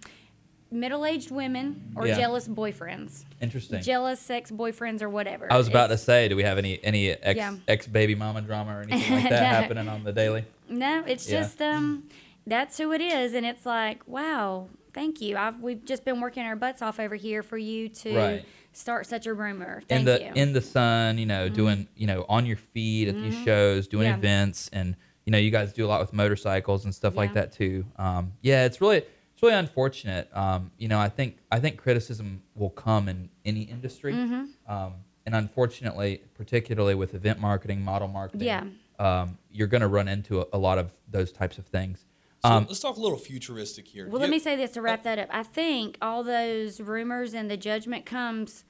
[0.70, 2.14] middle-aged women or Yeah.
[2.16, 5.52] jealous boyfriends interesting jealous sex boyfriends or whatever.
[5.52, 7.56] I was about to say, do we have any any ex Yeah.
[7.66, 9.46] ex baby mama drama or anything like that No.
[9.60, 10.44] happening on the daily?
[10.68, 11.40] No, it's Yeah.
[11.40, 12.04] just um,
[12.46, 15.36] that's who it is, and it's like, wow, thank you.
[15.36, 18.44] I've we've just been working our butts off over here for you to Right.
[18.72, 19.78] start such a rumor.
[19.88, 20.26] in Thank the you.
[20.28, 20.36] Mm-hmm.
[20.36, 24.06] in the sun, you know, doing you know on your feet at these shows, doing
[24.06, 24.16] Yeah.
[24.16, 27.52] events, and you know, you guys do a lot with motorcycles and stuff like that
[27.52, 27.84] too.
[27.96, 28.98] Um, yeah, it's really
[29.32, 30.28] it's really unfortunate.
[30.36, 34.72] Um, you know, I think I think criticism will come in any industry, Mm-hmm.
[34.72, 34.92] um,
[35.26, 38.64] and unfortunately, particularly with event marketing, model marketing, Yeah.
[38.98, 42.04] um, you're going to run into a, a lot of those types of things.
[42.42, 44.06] So Um, let's talk a little futuristic here.
[44.06, 45.28] Well, You- let me say this to wrap that up.
[45.30, 48.64] I think all those rumors and the judgment comes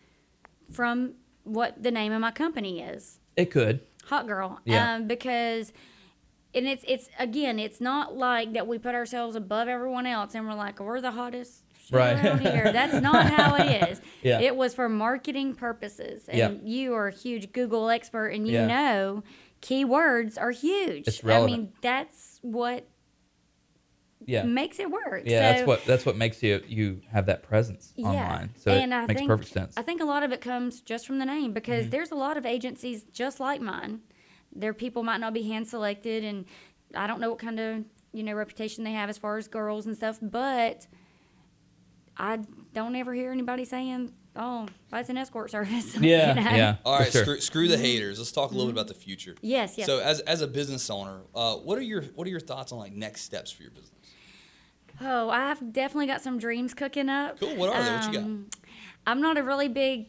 [0.73, 3.19] from what the name of my company is.
[3.37, 4.61] it could, Hot Girl.
[4.65, 4.95] Yeah.
[4.97, 5.73] Um, because
[6.53, 10.47] and it's it's again, it's not like that we put ourselves above everyone else and
[10.47, 12.19] we're like, we're the hottest show Right.
[12.41, 12.71] here.
[12.73, 14.01] That's not how it is.
[14.23, 14.41] Yeah.
[14.41, 16.29] It was for marketing purposes.
[16.29, 16.51] And Yeah.
[16.71, 18.67] you are a huge Google expert and you Yeah.
[18.67, 19.23] know
[19.63, 21.07] keywords are huge.
[21.09, 22.87] It's I mean, that's what
[24.31, 25.23] yeah, makes it work.
[25.27, 25.31] yeah.
[25.31, 28.51] So- that's what that's what makes you you have that presence online.
[28.57, 29.75] So and it I makes think, perfect sense.
[29.77, 31.91] I think a lot of it comes just from the name because Mm-hmm.
[31.91, 34.01] there's a lot of agencies just like mine.
[34.55, 36.45] Their people might not be hand selected, and
[36.95, 39.87] I don't know what kind of you know reputation they have as far as girls
[39.87, 40.19] and stuff.
[40.21, 40.87] But
[42.17, 42.39] I
[42.75, 46.41] don't ever hear anybody saying, "Oh, that's an escort service." you yeah, know?
[46.43, 46.77] yeah.
[46.85, 47.23] All for right, sure.
[47.23, 48.19] screw, screw the haters.
[48.19, 49.37] Let's talk a little bit about the future.
[49.41, 49.87] Yes, yes.
[49.87, 52.79] So, as, as a business owner, uh, what are your what are your thoughts on
[52.79, 53.91] like next steps for your business?
[55.01, 57.41] Oh, I've definitely got some dreams cooking up.
[57.41, 57.57] Cool.
[57.57, 57.91] What are they?
[57.93, 58.23] What you got?
[58.23, 58.47] Um,
[59.07, 60.07] I'm not a really big.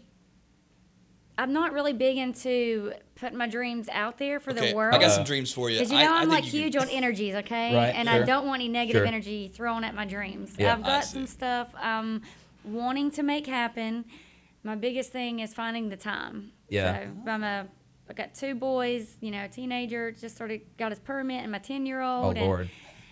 [1.37, 4.93] I'm not really big into putting my dreams out there for Okay, the world.
[4.93, 5.77] I got some dreams for you.
[5.79, 7.73] Because you know I I'm think like huge can- on energies, okay?
[7.73, 8.21] Right, and sure.
[8.21, 9.07] I don't want any negative Sure.
[9.07, 10.53] energy thrown at my dreams.
[10.59, 10.73] Yeah.
[10.73, 12.21] I've I got some stuff I'm
[12.63, 14.05] wanting to make happen.
[14.63, 16.51] My biggest thing is finding the time.
[16.69, 17.05] Yeah.
[17.25, 17.67] So I'm a
[18.09, 21.51] I got two boys, you know, a teenager just sort of got his permit and
[21.51, 22.37] my ten year old.
[22.37, 22.47] Oh old.
[22.49, 22.69] Lord,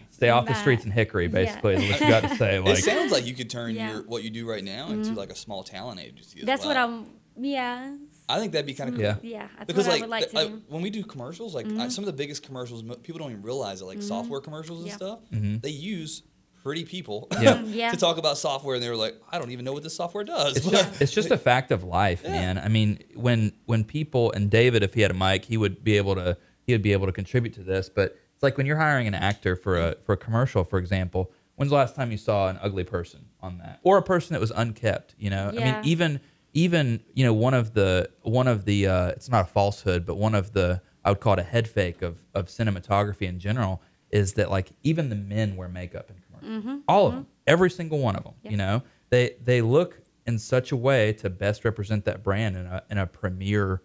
[0.10, 1.26] stay off the streets in Hickory.
[1.26, 1.30] yeah.
[1.32, 2.56] Basically, is what you got to say.
[2.58, 3.92] It Like, sounds like you could turn Yeah.
[3.94, 6.40] your what you do right now into like a small talent agency.
[6.42, 6.78] As That's what.
[6.78, 7.08] I'm
[7.42, 7.96] yeah.
[8.28, 9.04] I think that'd be kind of cool.
[9.04, 9.16] Yeah.
[9.24, 9.48] Yeah.
[9.66, 10.74] Because what like, I would like to I- Mm-hmm.
[10.74, 13.82] when we do commercials, like I, some of the biggest commercials, people don't even realize
[13.82, 13.86] it.
[13.86, 14.96] Like software commercials and Yeah.
[14.96, 15.62] stuff, Mhm.
[15.62, 16.24] they use
[16.62, 17.62] pretty people Yeah.
[17.66, 17.92] Yeah.
[17.92, 20.26] to talk about software, and they were like, "I don't even know what this software
[20.26, 22.58] does." it's just it's just a fact of life, man.
[22.58, 25.96] I mean, when when people and David, if he had a mic, he would be
[25.98, 27.90] able to he would be able to contribute to this.
[27.90, 31.30] But it's like when you're hiring an actor for a for a commercial, for example.
[31.58, 34.40] When's the last time you saw an ugly person on that, or a person that
[34.40, 35.14] was unkept?
[35.20, 36.22] You know, I mean, even
[36.54, 40.16] even you know one of the one of the uh, it's not a falsehood, but
[40.16, 43.82] one of the I would call it a head fake of of cinematography in general
[44.10, 46.78] is that like even the men wear makeup in commercials, mm-hmm.
[46.88, 47.24] all of mm-hmm.
[47.24, 48.36] them, every single one of them.
[48.42, 52.68] You know, they they look in such a way to best represent that brand in
[52.68, 53.82] a in a premier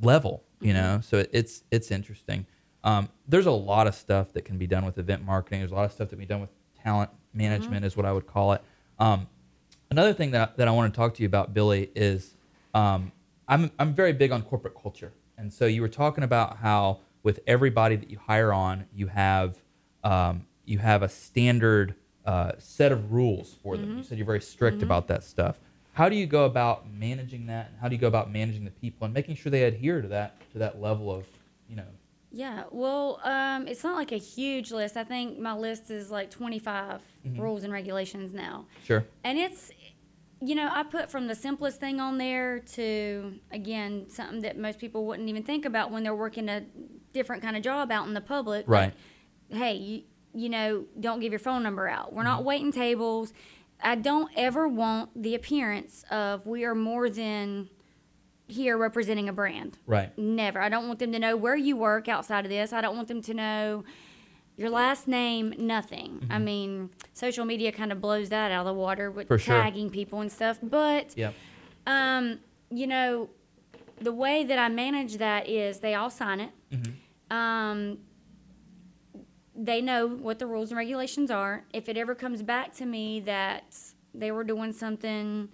[0.00, 0.42] level.
[0.62, 0.82] You mm-hmm.
[0.82, 2.46] know, so it, it's it's interesting.
[2.84, 5.60] Um, there's a lot of stuff that can be done with event marketing.
[5.60, 6.50] There's a lot of stuff that can be done with
[6.82, 8.62] talent management, is what I would call it.
[8.98, 9.26] Um,
[9.90, 12.34] another thing that, that I want to talk to you about, Billy, is
[12.74, 13.12] um,
[13.48, 17.40] I'm I'm very big on corporate culture, and so you were talking about how with
[17.46, 19.58] everybody that you hire on, you have
[20.04, 23.96] um, you have a standard uh, set of rules for them.
[23.98, 25.58] You said you're very strict about that stuff.
[25.94, 27.70] How do you go about managing that?
[27.70, 30.08] And how do you go about managing the people and making sure they adhere to
[30.08, 31.24] that to that level of
[31.68, 31.84] you know?
[32.30, 34.96] Yeah, well, um, it's not like a huge list.
[34.96, 37.40] I think my list is like 25 Mm-hmm.
[37.42, 38.66] rules and regulations now.
[38.84, 39.04] Sure.
[39.24, 39.72] And it's,
[40.40, 44.78] you know, I put from the simplest thing on there to, again, something that most
[44.78, 46.64] people wouldn't even think about when they're working a
[47.12, 48.64] different kind of job out in the public.
[48.68, 48.94] Right.
[49.50, 52.12] Like, hey, you, you know, don't give your phone number out.
[52.14, 52.46] We're not Mm-hmm.
[52.46, 53.32] waiting tables.
[53.82, 57.68] I don't ever want the appearance of we are more than
[58.48, 59.78] here representing a brand.
[59.86, 60.16] Right.
[60.18, 60.60] Never.
[60.60, 62.72] I don't want them to know where you work outside of this.
[62.72, 63.84] I don't want them to know
[64.56, 66.18] your last name, nothing.
[66.22, 66.32] Mm-hmm.
[66.32, 69.54] I mean, social media kind of blows that out of the water with For sure.
[69.54, 70.58] tagging people and stuff.
[70.62, 71.34] But, Yep.
[71.86, 73.28] um, you know,
[74.00, 76.50] the way that I manage that is they all sign it.
[76.72, 77.36] Mm-hmm.
[77.36, 77.98] Um,
[79.54, 81.64] they know what the rules and regulations are.
[81.72, 83.76] If it ever comes back to me that
[84.14, 85.48] they were doing something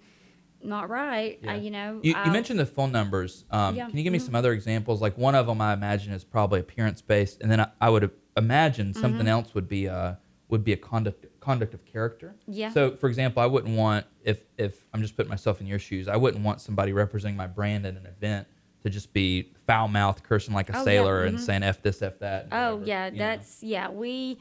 [0.65, 3.45] not right, I, you know, You, you mentioned the phone numbers.
[3.51, 3.87] Um, Yeah.
[3.89, 5.01] Can you give me some other examples?
[5.01, 8.11] Like one of them, I imagine, is probably appearance based, and then I, I would
[8.37, 8.99] imagine Mm-hmm.
[8.99, 10.15] something else would be uh,
[10.49, 12.35] would be a conduct conduct of character.
[12.47, 12.69] Yeah.
[12.71, 16.07] So, for example, I wouldn't want if if I'm just putting myself in your shoes,
[16.07, 18.47] I wouldn't want somebody representing my brand at an event
[18.83, 20.83] to just be foul mouthed, cursing like a Oh, yeah.
[20.83, 22.49] sailor, and saying f this, f that.
[22.51, 23.17] Oh whatever, yeah, you know?
[23.17, 23.89] that's yeah.
[23.89, 24.37] We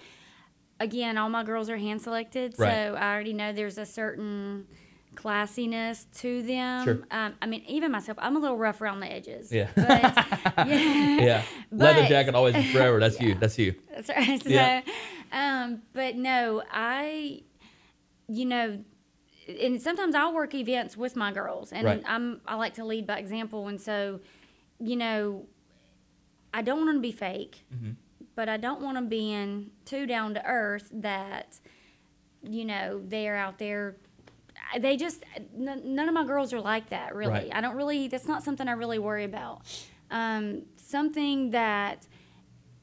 [0.81, 2.69] again, all my girls are hand selected, Right.
[2.89, 4.67] so I already know there's a certain
[5.15, 6.85] classiness to them.
[6.85, 6.99] Sure.
[7.11, 9.53] Um, I mean, even myself, I'm a little rough around the edges.
[9.53, 9.69] Yeah.
[9.75, 9.87] But,
[10.69, 11.21] yeah.
[11.21, 11.43] yeah.
[11.71, 13.01] Leather jacket always forever.
[13.01, 13.35] That's you.
[13.35, 13.75] That's you.
[13.91, 14.41] That's right.
[14.43, 14.83] So, Yeah.
[15.33, 17.43] um, but no, I,
[18.29, 18.83] you know,
[19.61, 22.03] and sometimes I'll work events with my girls, and Right.
[22.07, 24.21] I'm I like to lead by example, and so,
[24.81, 25.47] you know,
[26.53, 27.63] I don't want to be fake.
[27.75, 27.91] Mm-hmm.
[28.37, 31.61] but I don't want them being too down to earth that,
[32.43, 33.97] you know, they're out there.
[34.81, 37.33] They just, n- none of my girls are like that, really.
[37.33, 37.51] Right.
[37.53, 39.63] I don't really, that's not something I really worry about.
[40.11, 42.07] Um, something that,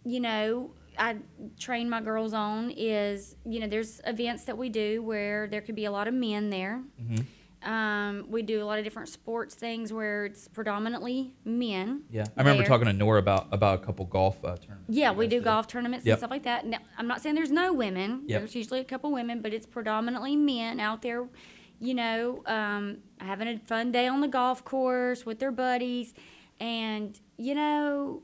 [0.04, 1.18] you know, I
[1.60, 5.76] train my girls on is, you know, there's events that we do where there could
[5.76, 6.82] be a lot of men there.
[7.02, 7.24] Mm-hmm.
[7.64, 12.02] Um, we do a lot of different sports things where it's predominantly men.
[12.10, 12.68] Yeah, I remember there.
[12.68, 14.90] talking to Nora about about a couple golf uh, tournaments.
[14.90, 16.14] Yeah, we do golf tournaments Yep.
[16.14, 16.66] and stuff like that.
[16.66, 18.24] Now, I'm not saying there's no women.
[18.26, 18.42] Yep.
[18.42, 21.28] There's usually a couple women, but it's predominantly men out there,
[21.82, 26.14] you know, um, having a fun day on the golf course with their buddies.
[26.60, 28.22] And, you know,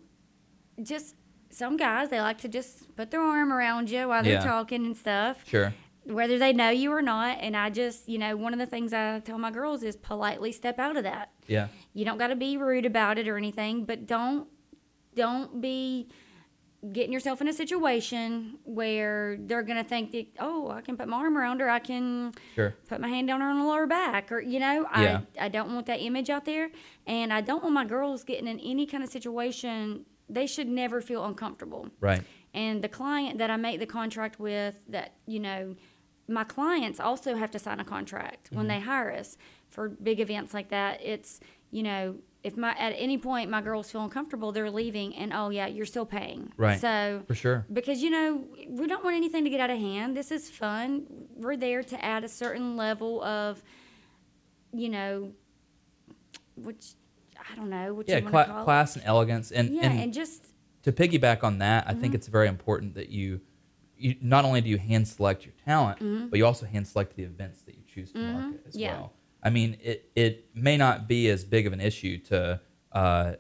[0.83, 1.15] just
[1.49, 4.43] some guys, they like to just put their arm around you while they're Yeah.
[4.43, 5.73] talking and stuff Sure.
[6.05, 7.39] whether they know you or not.
[7.41, 10.51] And I just, you know, one of the things I tell my girls is politely
[10.51, 11.31] step out of that.
[11.47, 11.69] Yeah.
[11.95, 14.47] You don't got to be rude about it or anything, but don't
[15.15, 16.07] don't be
[16.93, 21.17] getting yourself in a situation where they're gonna think that oh I can put my
[21.17, 22.75] arm around her, I can Sure.
[22.87, 25.21] put my hand down her on her lower back, or you know Yeah.
[25.37, 26.69] I I don't want that image out there,
[27.05, 30.05] and I don't want my girls getting in any kind of situation.
[30.29, 32.21] They should never feel uncomfortable Right.
[32.53, 35.75] and the client that I make the contract with that you know
[36.29, 38.67] my clients also have to sign a contract when Mm-hmm.
[38.67, 39.37] they hire us
[39.69, 41.39] for big events like that it's
[41.71, 45.49] you know if my at any point my girls feel uncomfortable they're leaving and oh
[45.49, 46.79] yeah you're still paying Right.
[46.79, 47.65] so For sure.
[47.71, 51.05] because you know we don't want anything to get out of hand this is fun
[51.35, 53.61] we're there to add a certain level of
[54.73, 55.31] you know
[56.55, 56.93] which
[57.51, 59.83] i don't know what Yeah, you want to cla- call class and elegance, and yeah
[59.89, 60.47] and, and just
[60.83, 62.01] to piggyback on that, I Mm-hmm.
[62.01, 63.41] think it's very important that you,
[63.97, 67.23] you not only do you hand select your talent, but you also hand select the
[67.23, 68.79] events that you choose to market as Mm-hmm.
[68.83, 68.93] Yeah.
[68.93, 69.13] well.
[69.43, 72.59] I mean, it it may not be as big of an issue to
[72.91, 73.33] uh,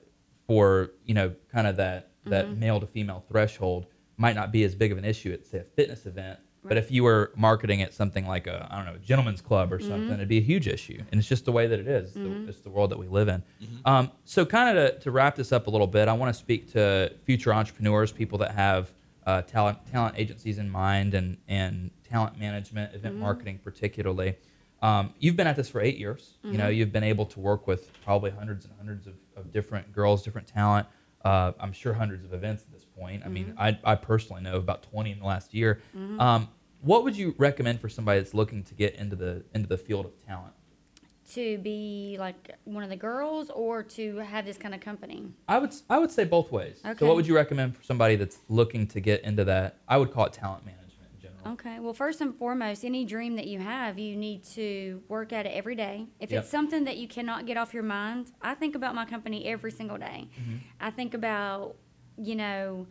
[0.45, 2.59] for you know kind of that that Mm-hmm.
[2.59, 3.85] male to female threshold
[4.17, 6.39] might not be as big of an issue at say a fitness event.
[6.63, 9.71] But if you were marketing at something like a I don't know a gentleman's club
[9.71, 9.87] or Mm-hmm.
[9.87, 12.07] something, it'd be a huge issue, and it's just the way that it is.
[12.09, 13.41] It's, the, it's the world that we live in.
[13.85, 16.37] Um, so, kind of to, to wrap this up a little bit, I want to
[16.37, 18.91] speak to future entrepreneurs, people that have
[19.25, 24.35] uh, talent talent agencies in mind, and and talent management, event marketing, particularly.
[24.81, 26.35] Um, you've been at this for eight years.
[26.43, 29.91] You know, you've been able to work with probably hundreds and hundreds of, of different
[29.91, 30.87] girls, different talent.
[31.25, 33.23] Uh, I'm sure hundreds of events at this point.
[33.25, 35.81] I mean, I, I personally know about 20 in the last year.
[36.19, 36.47] Um,
[36.81, 40.05] what would you recommend for somebody that's looking to get into the into the field
[40.05, 40.53] of talent?
[41.31, 45.25] to be like one of the girls or to have this kind of company?
[45.47, 46.79] I would I would say both ways.
[46.85, 46.99] Okay.
[46.99, 49.79] So, what would you recommend for somebody that's looking to get into that?
[49.87, 50.86] I would call it talent management.
[51.53, 51.79] Okay.
[51.79, 55.49] Well, first and foremost, any dream that you have, you need to work at it
[55.49, 56.07] every day.
[56.19, 56.43] If Yep.
[56.43, 59.71] it's something that you cannot get off your mind, I think about my company every
[59.71, 60.29] single day.
[60.39, 60.55] Mm-hmm.
[60.79, 61.75] I think about,
[62.17, 62.87] you know,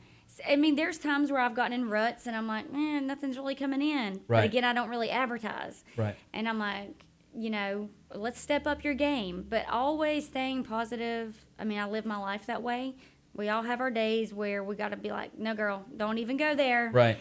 [0.47, 3.55] I mean, there's times where I've gotten in ruts and I'm like, man, nothing's really
[3.55, 4.21] coming in.
[4.29, 4.41] Right.
[4.41, 5.85] But again, I don't really advertise.
[5.97, 6.17] Right.
[6.33, 11.37] And I'm like, you know, let's step up your game, but always staying positive.
[11.59, 12.97] I mean, I live my life that way.
[13.35, 16.37] We all have our days where we got to be like, no, girl, don't even
[16.39, 16.91] go there.
[16.93, 17.19] Right.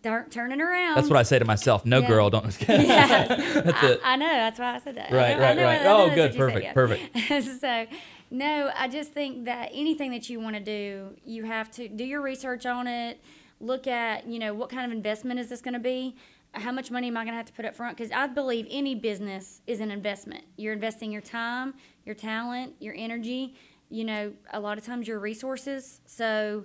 [0.00, 0.96] Start turning around.
[0.96, 1.86] That's what I say to myself.
[1.86, 2.08] No, Yeah.
[2.08, 2.44] girl, don't.
[2.68, 3.28] Yes.
[3.28, 4.00] that's I, it.
[4.04, 4.28] I know.
[4.28, 5.10] That's why I said that.
[5.10, 5.86] Right, know- right, know- right.
[5.86, 6.36] Oh, good.
[6.36, 7.86] Perfect, said, Perfect, so,
[8.30, 12.04] no, I just think that anything that you want to do, you have to do
[12.04, 13.20] your research on it.
[13.60, 16.16] Look at, you know, what kind of investment is this going to be?
[16.52, 17.96] How much money am I going to have to put up front?
[17.96, 20.44] Because I believe any business is an investment.
[20.56, 21.74] You're investing your time,
[22.04, 23.54] your talent, your energy.
[23.90, 26.00] You know, a lot of times your resources.
[26.06, 26.64] So,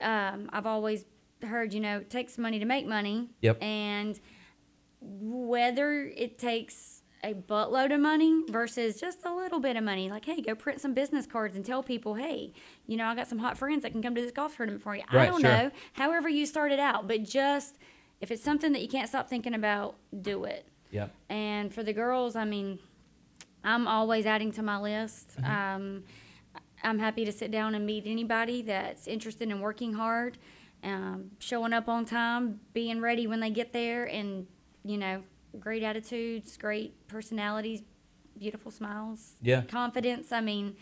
[0.00, 1.04] um, I've always
[1.42, 3.30] heard, you know, it takes money to make money.
[3.42, 3.62] Yep.
[3.62, 4.18] And
[5.00, 10.24] whether it takes a buttload of money versus just a little bit of money, like,
[10.24, 12.52] hey, go print some business cards and tell people, hey,
[12.86, 14.96] you know, I got some hot friends that can come to this golf tournament for
[14.96, 15.02] you.
[15.08, 15.50] I don't sure.
[15.50, 15.70] know.
[15.92, 17.76] However, you started out, but just
[18.20, 20.66] if it's something that you can't stop thinking about, do it.
[20.90, 21.14] Yep.
[21.28, 22.78] And for the girls, I mean,
[23.64, 25.36] I'm always adding to my list.
[25.40, 25.50] Mm-hmm.
[25.50, 26.04] Um,
[26.82, 30.38] I'm happy to sit down and meet anybody that's interested in working hard,
[30.82, 34.46] um, showing up on time, being ready when they get there, and
[34.84, 35.22] you know,
[35.58, 37.82] great attitudes, great personalities,
[38.38, 39.62] beautiful smiles, Yeah.
[39.62, 40.32] confidence.
[40.32, 40.76] I mean,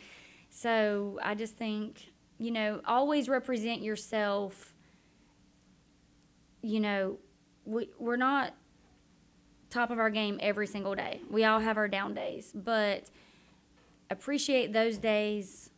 [0.51, 4.73] so I just think you know, always represent yourself.
[6.63, 7.19] You know,
[7.65, 8.55] we we're not
[9.71, 11.21] top of our game every single day.
[11.31, 13.11] We all have our down days, but
[14.11, 15.71] appreciate those days,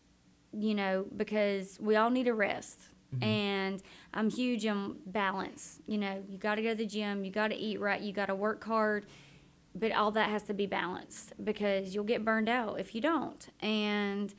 [0.53, 2.79] you know, because we all need a rest.
[3.21, 3.83] And
[4.15, 5.81] I'm huge on balance.
[5.87, 8.13] You know, you got to go to the gym, you got to eat right, you
[8.13, 9.07] got to work hard,
[9.75, 13.49] but all that has to be balanced because you'll get burned out if you don't.
[13.61, 14.33] And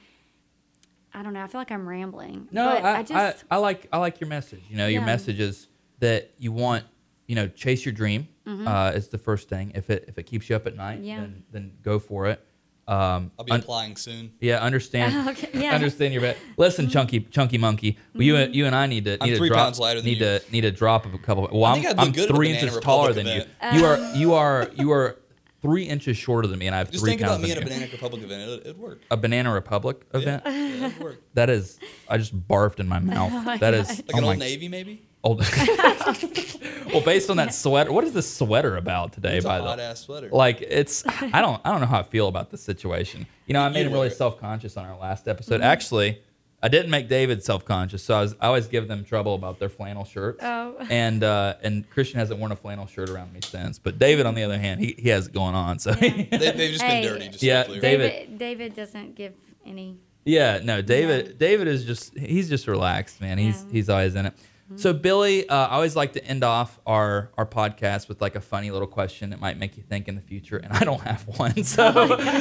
[1.14, 1.44] I don't know.
[1.44, 2.48] I feel like I'm rambling.
[2.52, 4.62] No, but I, I, just I, like I like your message.
[4.70, 5.68] You know, your message is
[6.00, 6.86] that you want,
[7.28, 8.28] you know, chase your dream.
[8.46, 9.72] Uh, is the first thing.
[9.76, 11.06] If it if it keeps you up at night, Mm-hmm.
[11.06, 11.20] Yeah.
[11.22, 12.46] then then go for it.
[12.92, 14.34] Um, I'll be un- applying soon.
[14.42, 15.30] yeah, understand.
[15.30, 15.62] Okay, yeah.
[15.62, 15.76] Mm-hmm.
[15.76, 16.38] Understand your bet.
[16.58, 17.98] Listen, chunky chunky monkey.
[18.14, 20.02] Well, you and you and I need to I'm need three to drop, pounds lighter
[20.02, 20.40] than need you.
[20.40, 21.48] to need a drop of a couple.
[21.52, 23.42] Well, I I'm, think I'd look I'm good three Banana inches Republic taller than you.
[23.62, 23.76] event.
[23.76, 25.18] you are you are you are
[25.62, 27.58] three inches shorter than me, and I have Just three think pounds about me at
[27.60, 27.62] a.
[27.62, 28.42] Banana Republic event.
[28.42, 29.00] It'd, it'd work.
[29.12, 30.42] A Banana Republic event.
[30.46, 31.22] Yeah, yeah, it'd work.
[31.36, 31.80] That is,
[32.12, 33.60] I just barfed in my mouth.
[33.60, 35.02] that is Like oh an my old Navy, maybe.
[35.24, 35.40] Old.
[36.94, 39.38] well, based on that sweater, what is this sweater about today?
[39.38, 40.30] It's a by hot the ass sweater.
[40.32, 41.04] like, it's
[41.34, 43.26] I don't I don't know how I feel about this situation.
[43.46, 45.62] You know, I made You him really self conscious on our last episode.
[45.62, 46.22] Actually,
[46.64, 49.60] I didn't make David self conscious, so I was I always give them trouble about
[49.60, 50.40] their flannel shirts.
[50.44, 50.76] Oh.
[50.90, 53.78] And uh, and Christian hasn't worn a flannel shirt around me since.
[53.80, 55.78] But David, on the other hand, he, he has it going on.
[55.80, 57.02] So they, they've just Hey.
[57.04, 57.28] been dirty.
[57.30, 57.64] Just Yeah.
[57.66, 58.38] David- David.
[58.40, 59.34] David doesn't give
[59.66, 59.98] any.
[60.26, 61.38] Yeah, no, David.
[61.40, 63.38] David is just he's just relaxed, man.
[63.38, 63.72] He's Yeah.
[63.72, 64.34] he's always in it.
[64.78, 68.40] So Billy, uh, I always like to end off our our podcast with like a
[68.40, 71.24] funny little question that might make you think in the future, and I don't have
[71.28, 71.62] one.
[71.66, 71.92] So,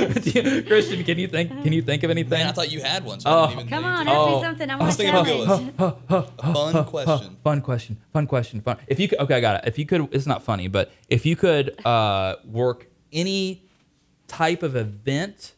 [0.06, 1.50] do you- Christian, can you think?
[1.64, 2.30] Can you think of anything?
[2.38, 3.18] Man, I thought you had one.
[3.18, 3.32] So Oh.
[3.32, 4.12] I didn't even Come know on, did.
[4.12, 4.36] ask Oh.
[4.36, 4.70] me something.
[4.70, 5.42] I I want was to thinking
[5.78, 6.30] about challenge.
[6.38, 7.36] A fun question.
[7.42, 7.96] Fun question.
[8.12, 8.60] Fun question.
[8.60, 8.76] Fun.
[8.86, 9.68] If you could, okay, I got it.
[9.68, 13.64] If you could, it's not funny, but if you could uh, work any
[14.28, 15.54] type of event,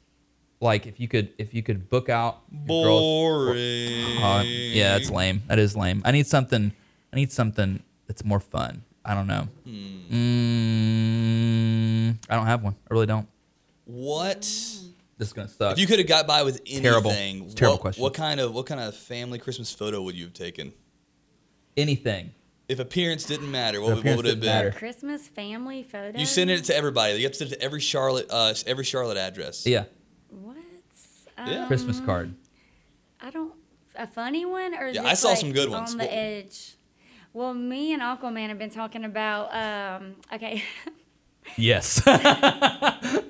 [0.62, 4.22] like if you could, if you could book out your girls- Boring.
[4.22, 5.42] Uh, yeah, that's lame.
[5.48, 6.00] That is lame.
[6.04, 6.72] I need something.
[7.12, 8.82] I need something that's more fun.
[9.04, 9.48] I don't know.
[10.82, 12.76] Mm, I don't have one.
[12.90, 13.26] I really don't.
[13.84, 14.40] What?
[14.40, 15.72] This is gonna suck.
[15.74, 17.10] If you could have got by with anything, Terrible.
[17.10, 18.02] It's a terrible question.
[18.02, 20.72] what kind of what kind of family Christmas photo would you have taken?
[21.76, 22.32] Anything.
[22.68, 24.48] If appearance didn't matter, what, would- what would it have been?
[24.48, 24.70] matter.
[24.70, 26.18] Christmas family photo.
[26.18, 27.14] You send it to everybody.
[27.14, 29.66] You have to send it to every Charlotte, uh, every Charlotte address.
[29.66, 29.84] Yeah.
[31.44, 31.52] What?
[31.52, 31.60] Yeah.
[31.62, 32.34] Um, Christmas card.
[33.20, 33.52] I don't.
[33.94, 35.92] A funny one or Yeah, I saw like some good ones.
[35.92, 36.76] on the What- edge.
[37.34, 39.54] Well, me and Aquaman have been talking about.
[39.54, 40.62] Um, okay.
[41.56, 42.06] Yes.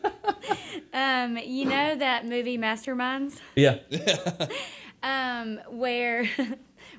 [0.92, 3.78] um, you know that movie Masterminds, yeah.
[5.02, 6.28] um, where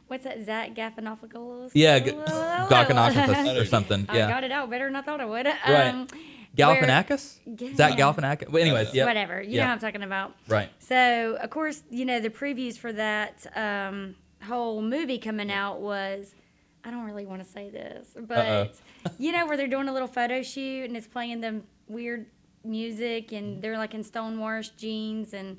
[0.08, 0.44] what's that?
[0.46, 1.72] Zach Galifianakis.
[1.74, 2.00] Yeah.
[2.00, 4.06] G- Galifianakis or something.
[4.10, 4.30] I Yeah.
[4.30, 5.46] got it out better than I thought I would.
[5.46, 5.88] Right.
[5.90, 6.20] Um, where-
[6.58, 7.40] Galifianakis.
[7.46, 7.68] Yeah.
[7.70, 8.50] Is that Galifianakis?
[8.50, 9.06] Well, anyways, yeah.
[9.06, 9.42] Whatever.
[9.42, 9.64] You Yeah.
[9.64, 10.36] know what I'm talking about.
[10.48, 10.70] Right.
[10.80, 16.36] So, of course, you know, the previews for that um, whole movie coming out was,
[16.84, 18.76] I don't really want to say this, but,
[19.18, 22.26] you know, where they're doing a little photo shoot and it's playing them weird
[22.66, 23.36] music Mm-hmm.
[23.36, 25.58] and they're like in stonewashed jeans and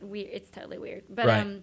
[0.00, 1.04] we it's totally weird.
[1.10, 1.40] But, Right.
[1.40, 1.62] um,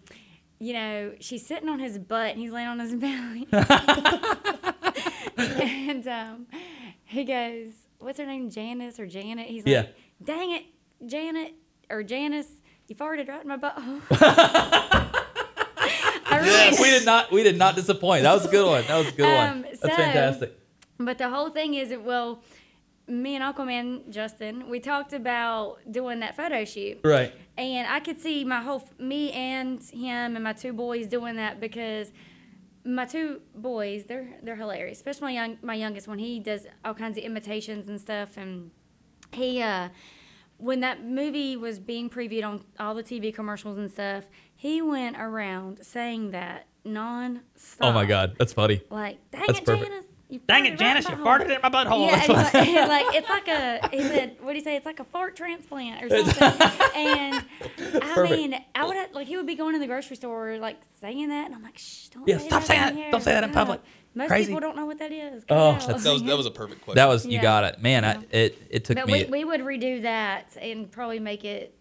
[0.60, 3.48] you know, she's sitting on his butt and he's laying on his belly.
[5.38, 6.48] and um,
[7.06, 8.50] he goes, What's her name?
[8.50, 9.48] Janice or Janet?
[9.48, 9.82] He's Yeah.
[9.82, 10.64] like, Dang it,
[11.06, 11.54] Janet
[11.90, 12.48] or Janice,
[12.88, 13.74] you farted right in my butt.
[16.32, 17.32] I really, we did not.
[17.32, 18.24] We did not disappoint.
[18.24, 18.84] That was a good one.
[18.88, 19.62] That was a good Um, one.
[19.64, 20.56] That's so- fantastic.
[21.00, 22.42] But the whole thing is, it well,
[23.08, 27.00] me and Aquaman Justin, we talked about doing that photo shoot.
[27.04, 27.34] Right.
[27.58, 31.60] And I could see my whole, me and him and my two boys doing that
[31.62, 32.12] because
[32.84, 34.98] my two boys, they're they're hilarious.
[34.98, 36.20] Especially my young, my youngest one.
[36.20, 38.38] He does all kinds of imitations and stuff.
[38.38, 38.72] And
[39.32, 39.90] he, uh,
[40.58, 44.26] when that movie was being previewed on all the TV commercials and stuff,
[44.56, 47.90] he went around saying that non-stop.
[47.90, 48.82] Oh my God, that's funny.
[48.90, 49.90] Like, dang That's it, perfect.
[49.90, 50.06] Janice.
[50.30, 51.10] You Dang it, Janice!
[51.10, 52.06] You my farted hole." in my butthole.
[52.06, 52.66] Yeah, That's and funny.
[52.68, 53.90] he's like, like it's like a.
[53.92, 54.76] He said, "What do you say?
[54.76, 56.44] It's like a fart transplant or something."
[56.96, 57.36] and
[57.96, 58.32] I Perfect.
[58.38, 61.30] mean, I would have, like he would be going in the grocery store like saying
[61.30, 62.96] that, and I'm like, "Shh, don't Yeah, say stop that saying in that.
[62.96, 63.12] here.
[63.12, 63.56] Don't say that in Yeah.
[63.56, 63.82] public.
[64.16, 64.48] Most Crazy.
[64.48, 65.44] people don't know what that is.
[65.50, 65.80] Oh, Cut it out.
[65.88, 66.96] that's- That was that was a perfect question.
[66.96, 67.42] That was you Yeah.
[67.42, 68.06] got it, man.
[68.06, 69.26] I, it it took But me.
[69.26, 71.76] we, we would redo that and probably make it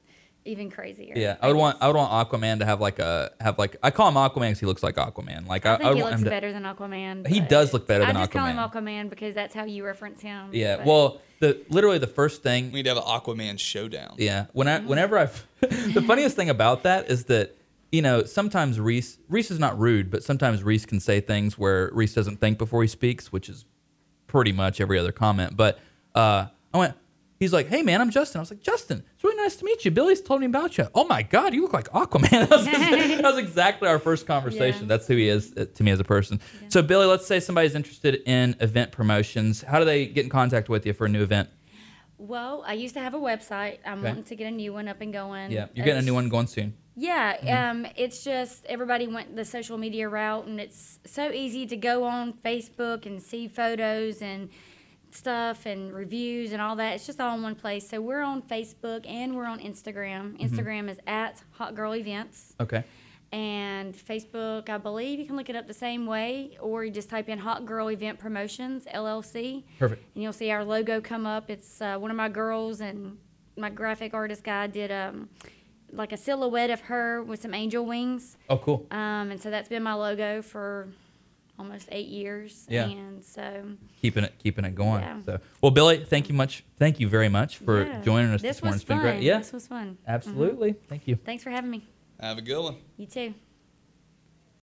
[0.48, 1.12] even crazier.
[1.16, 3.90] yeah, I would want I would want Aquaman to have like a have like I
[3.90, 5.46] call him Aquaman because he looks like Aquaman.
[5.46, 6.30] Like I, I think would he want looks him to.
[6.30, 7.26] better than Aquaman.
[7.26, 8.18] He does look better than Aquaman.
[8.18, 8.72] I just call him Aquaman.
[9.06, 10.50] Aquaman because that's how you reference him.
[10.52, 10.76] Yeah.
[10.78, 14.14] but- Well, the literally the first thing we need to have an Aquaman showdown.
[14.18, 14.46] Yeah.
[14.52, 15.26] When I whenever I
[15.60, 17.56] the funniest thing about that is that
[17.92, 21.90] you know sometimes Reese Reese is not rude, but sometimes Reese can say things where
[21.92, 23.64] Reese doesn't think before he speaks, which is
[24.26, 25.56] pretty much every other comment.
[25.56, 25.78] But
[26.14, 26.94] uh, I went.
[27.38, 29.84] He's like, "Hey man, I'm Justin." I was like, "Justin, it's really nice to meet
[29.84, 30.88] you." Billy's told me about you.
[30.94, 32.30] Oh my God, you look like Aquaman.
[32.30, 34.82] that, was, that was exactly our first conversation.
[34.82, 34.88] Yeah.
[34.88, 36.40] That's who he is uh, to me as a person.
[36.68, 39.62] So Billy, let's say somebody's interested in event promotions.
[39.62, 41.48] How do they get in contact with you for a new event?
[42.18, 43.78] Well, I used to have a website.
[43.86, 44.08] I'm Okay.
[44.08, 45.52] wanting to get a new one up and going.
[45.52, 46.74] Yeah, you're getting a new one going soon.
[46.96, 51.76] Yeah, um, it's just everybody went the social media route, and it's so easy to
[51.76, 54.48] go on Facebook and see photos and
[55.14, 56.94] stuff and reviews and all that.
[56.94, 57.88] It's just all in one place.
[57.88, 60.38] So we're on Facebook and we're on Instagram.
[60.40, 62.54] Instagram is at Hot Girl Events.
[62.60, 62.84] Okay.
[63.30, 67.10] And Facebook, I believe you can look it up the same way, or you just
[67.10, 70.02] type in Hot Girl Event Promotions LLC, Perfect.
[70.14, 71.50] and you'll see our logo come up.
[71.50, 73.18] It's uh, one of my girls and
[73.58, 75.28] my graphic artist guy did um,
[75.92, 78.38] like a silhouette of her with some angel wings.
[78.48, 78.86] Oh, cool.
[78.90, 80.88] Um, and so that's been my logo for
[81.58, 82.66] almost eight years.
[82.68, 82.86] Yeah.
[82.86, 83.64] And so
[84.00, 85.02] keeping it keeping it going.
[85.02, 85.22] Yeah.
[85.24, 86.64] So, well, Billy, thank you much.
[86.78, 88.00] Thank you very much for yeah.
[88.02, 88.74] joining us this this morning.
[88.74, 89.22] was It's been great.
[89.22, 89.98] Yeah, This was fun.
[90.02, 90.10] Mm-hmm.
[90.10, 90.72] absolutely.
[90.88, 91.16] Thank you.
[91.16, 91.86] Thanks for having me.
[92.20, 92.76] Have a good one.
[92.96, 93.34] You too.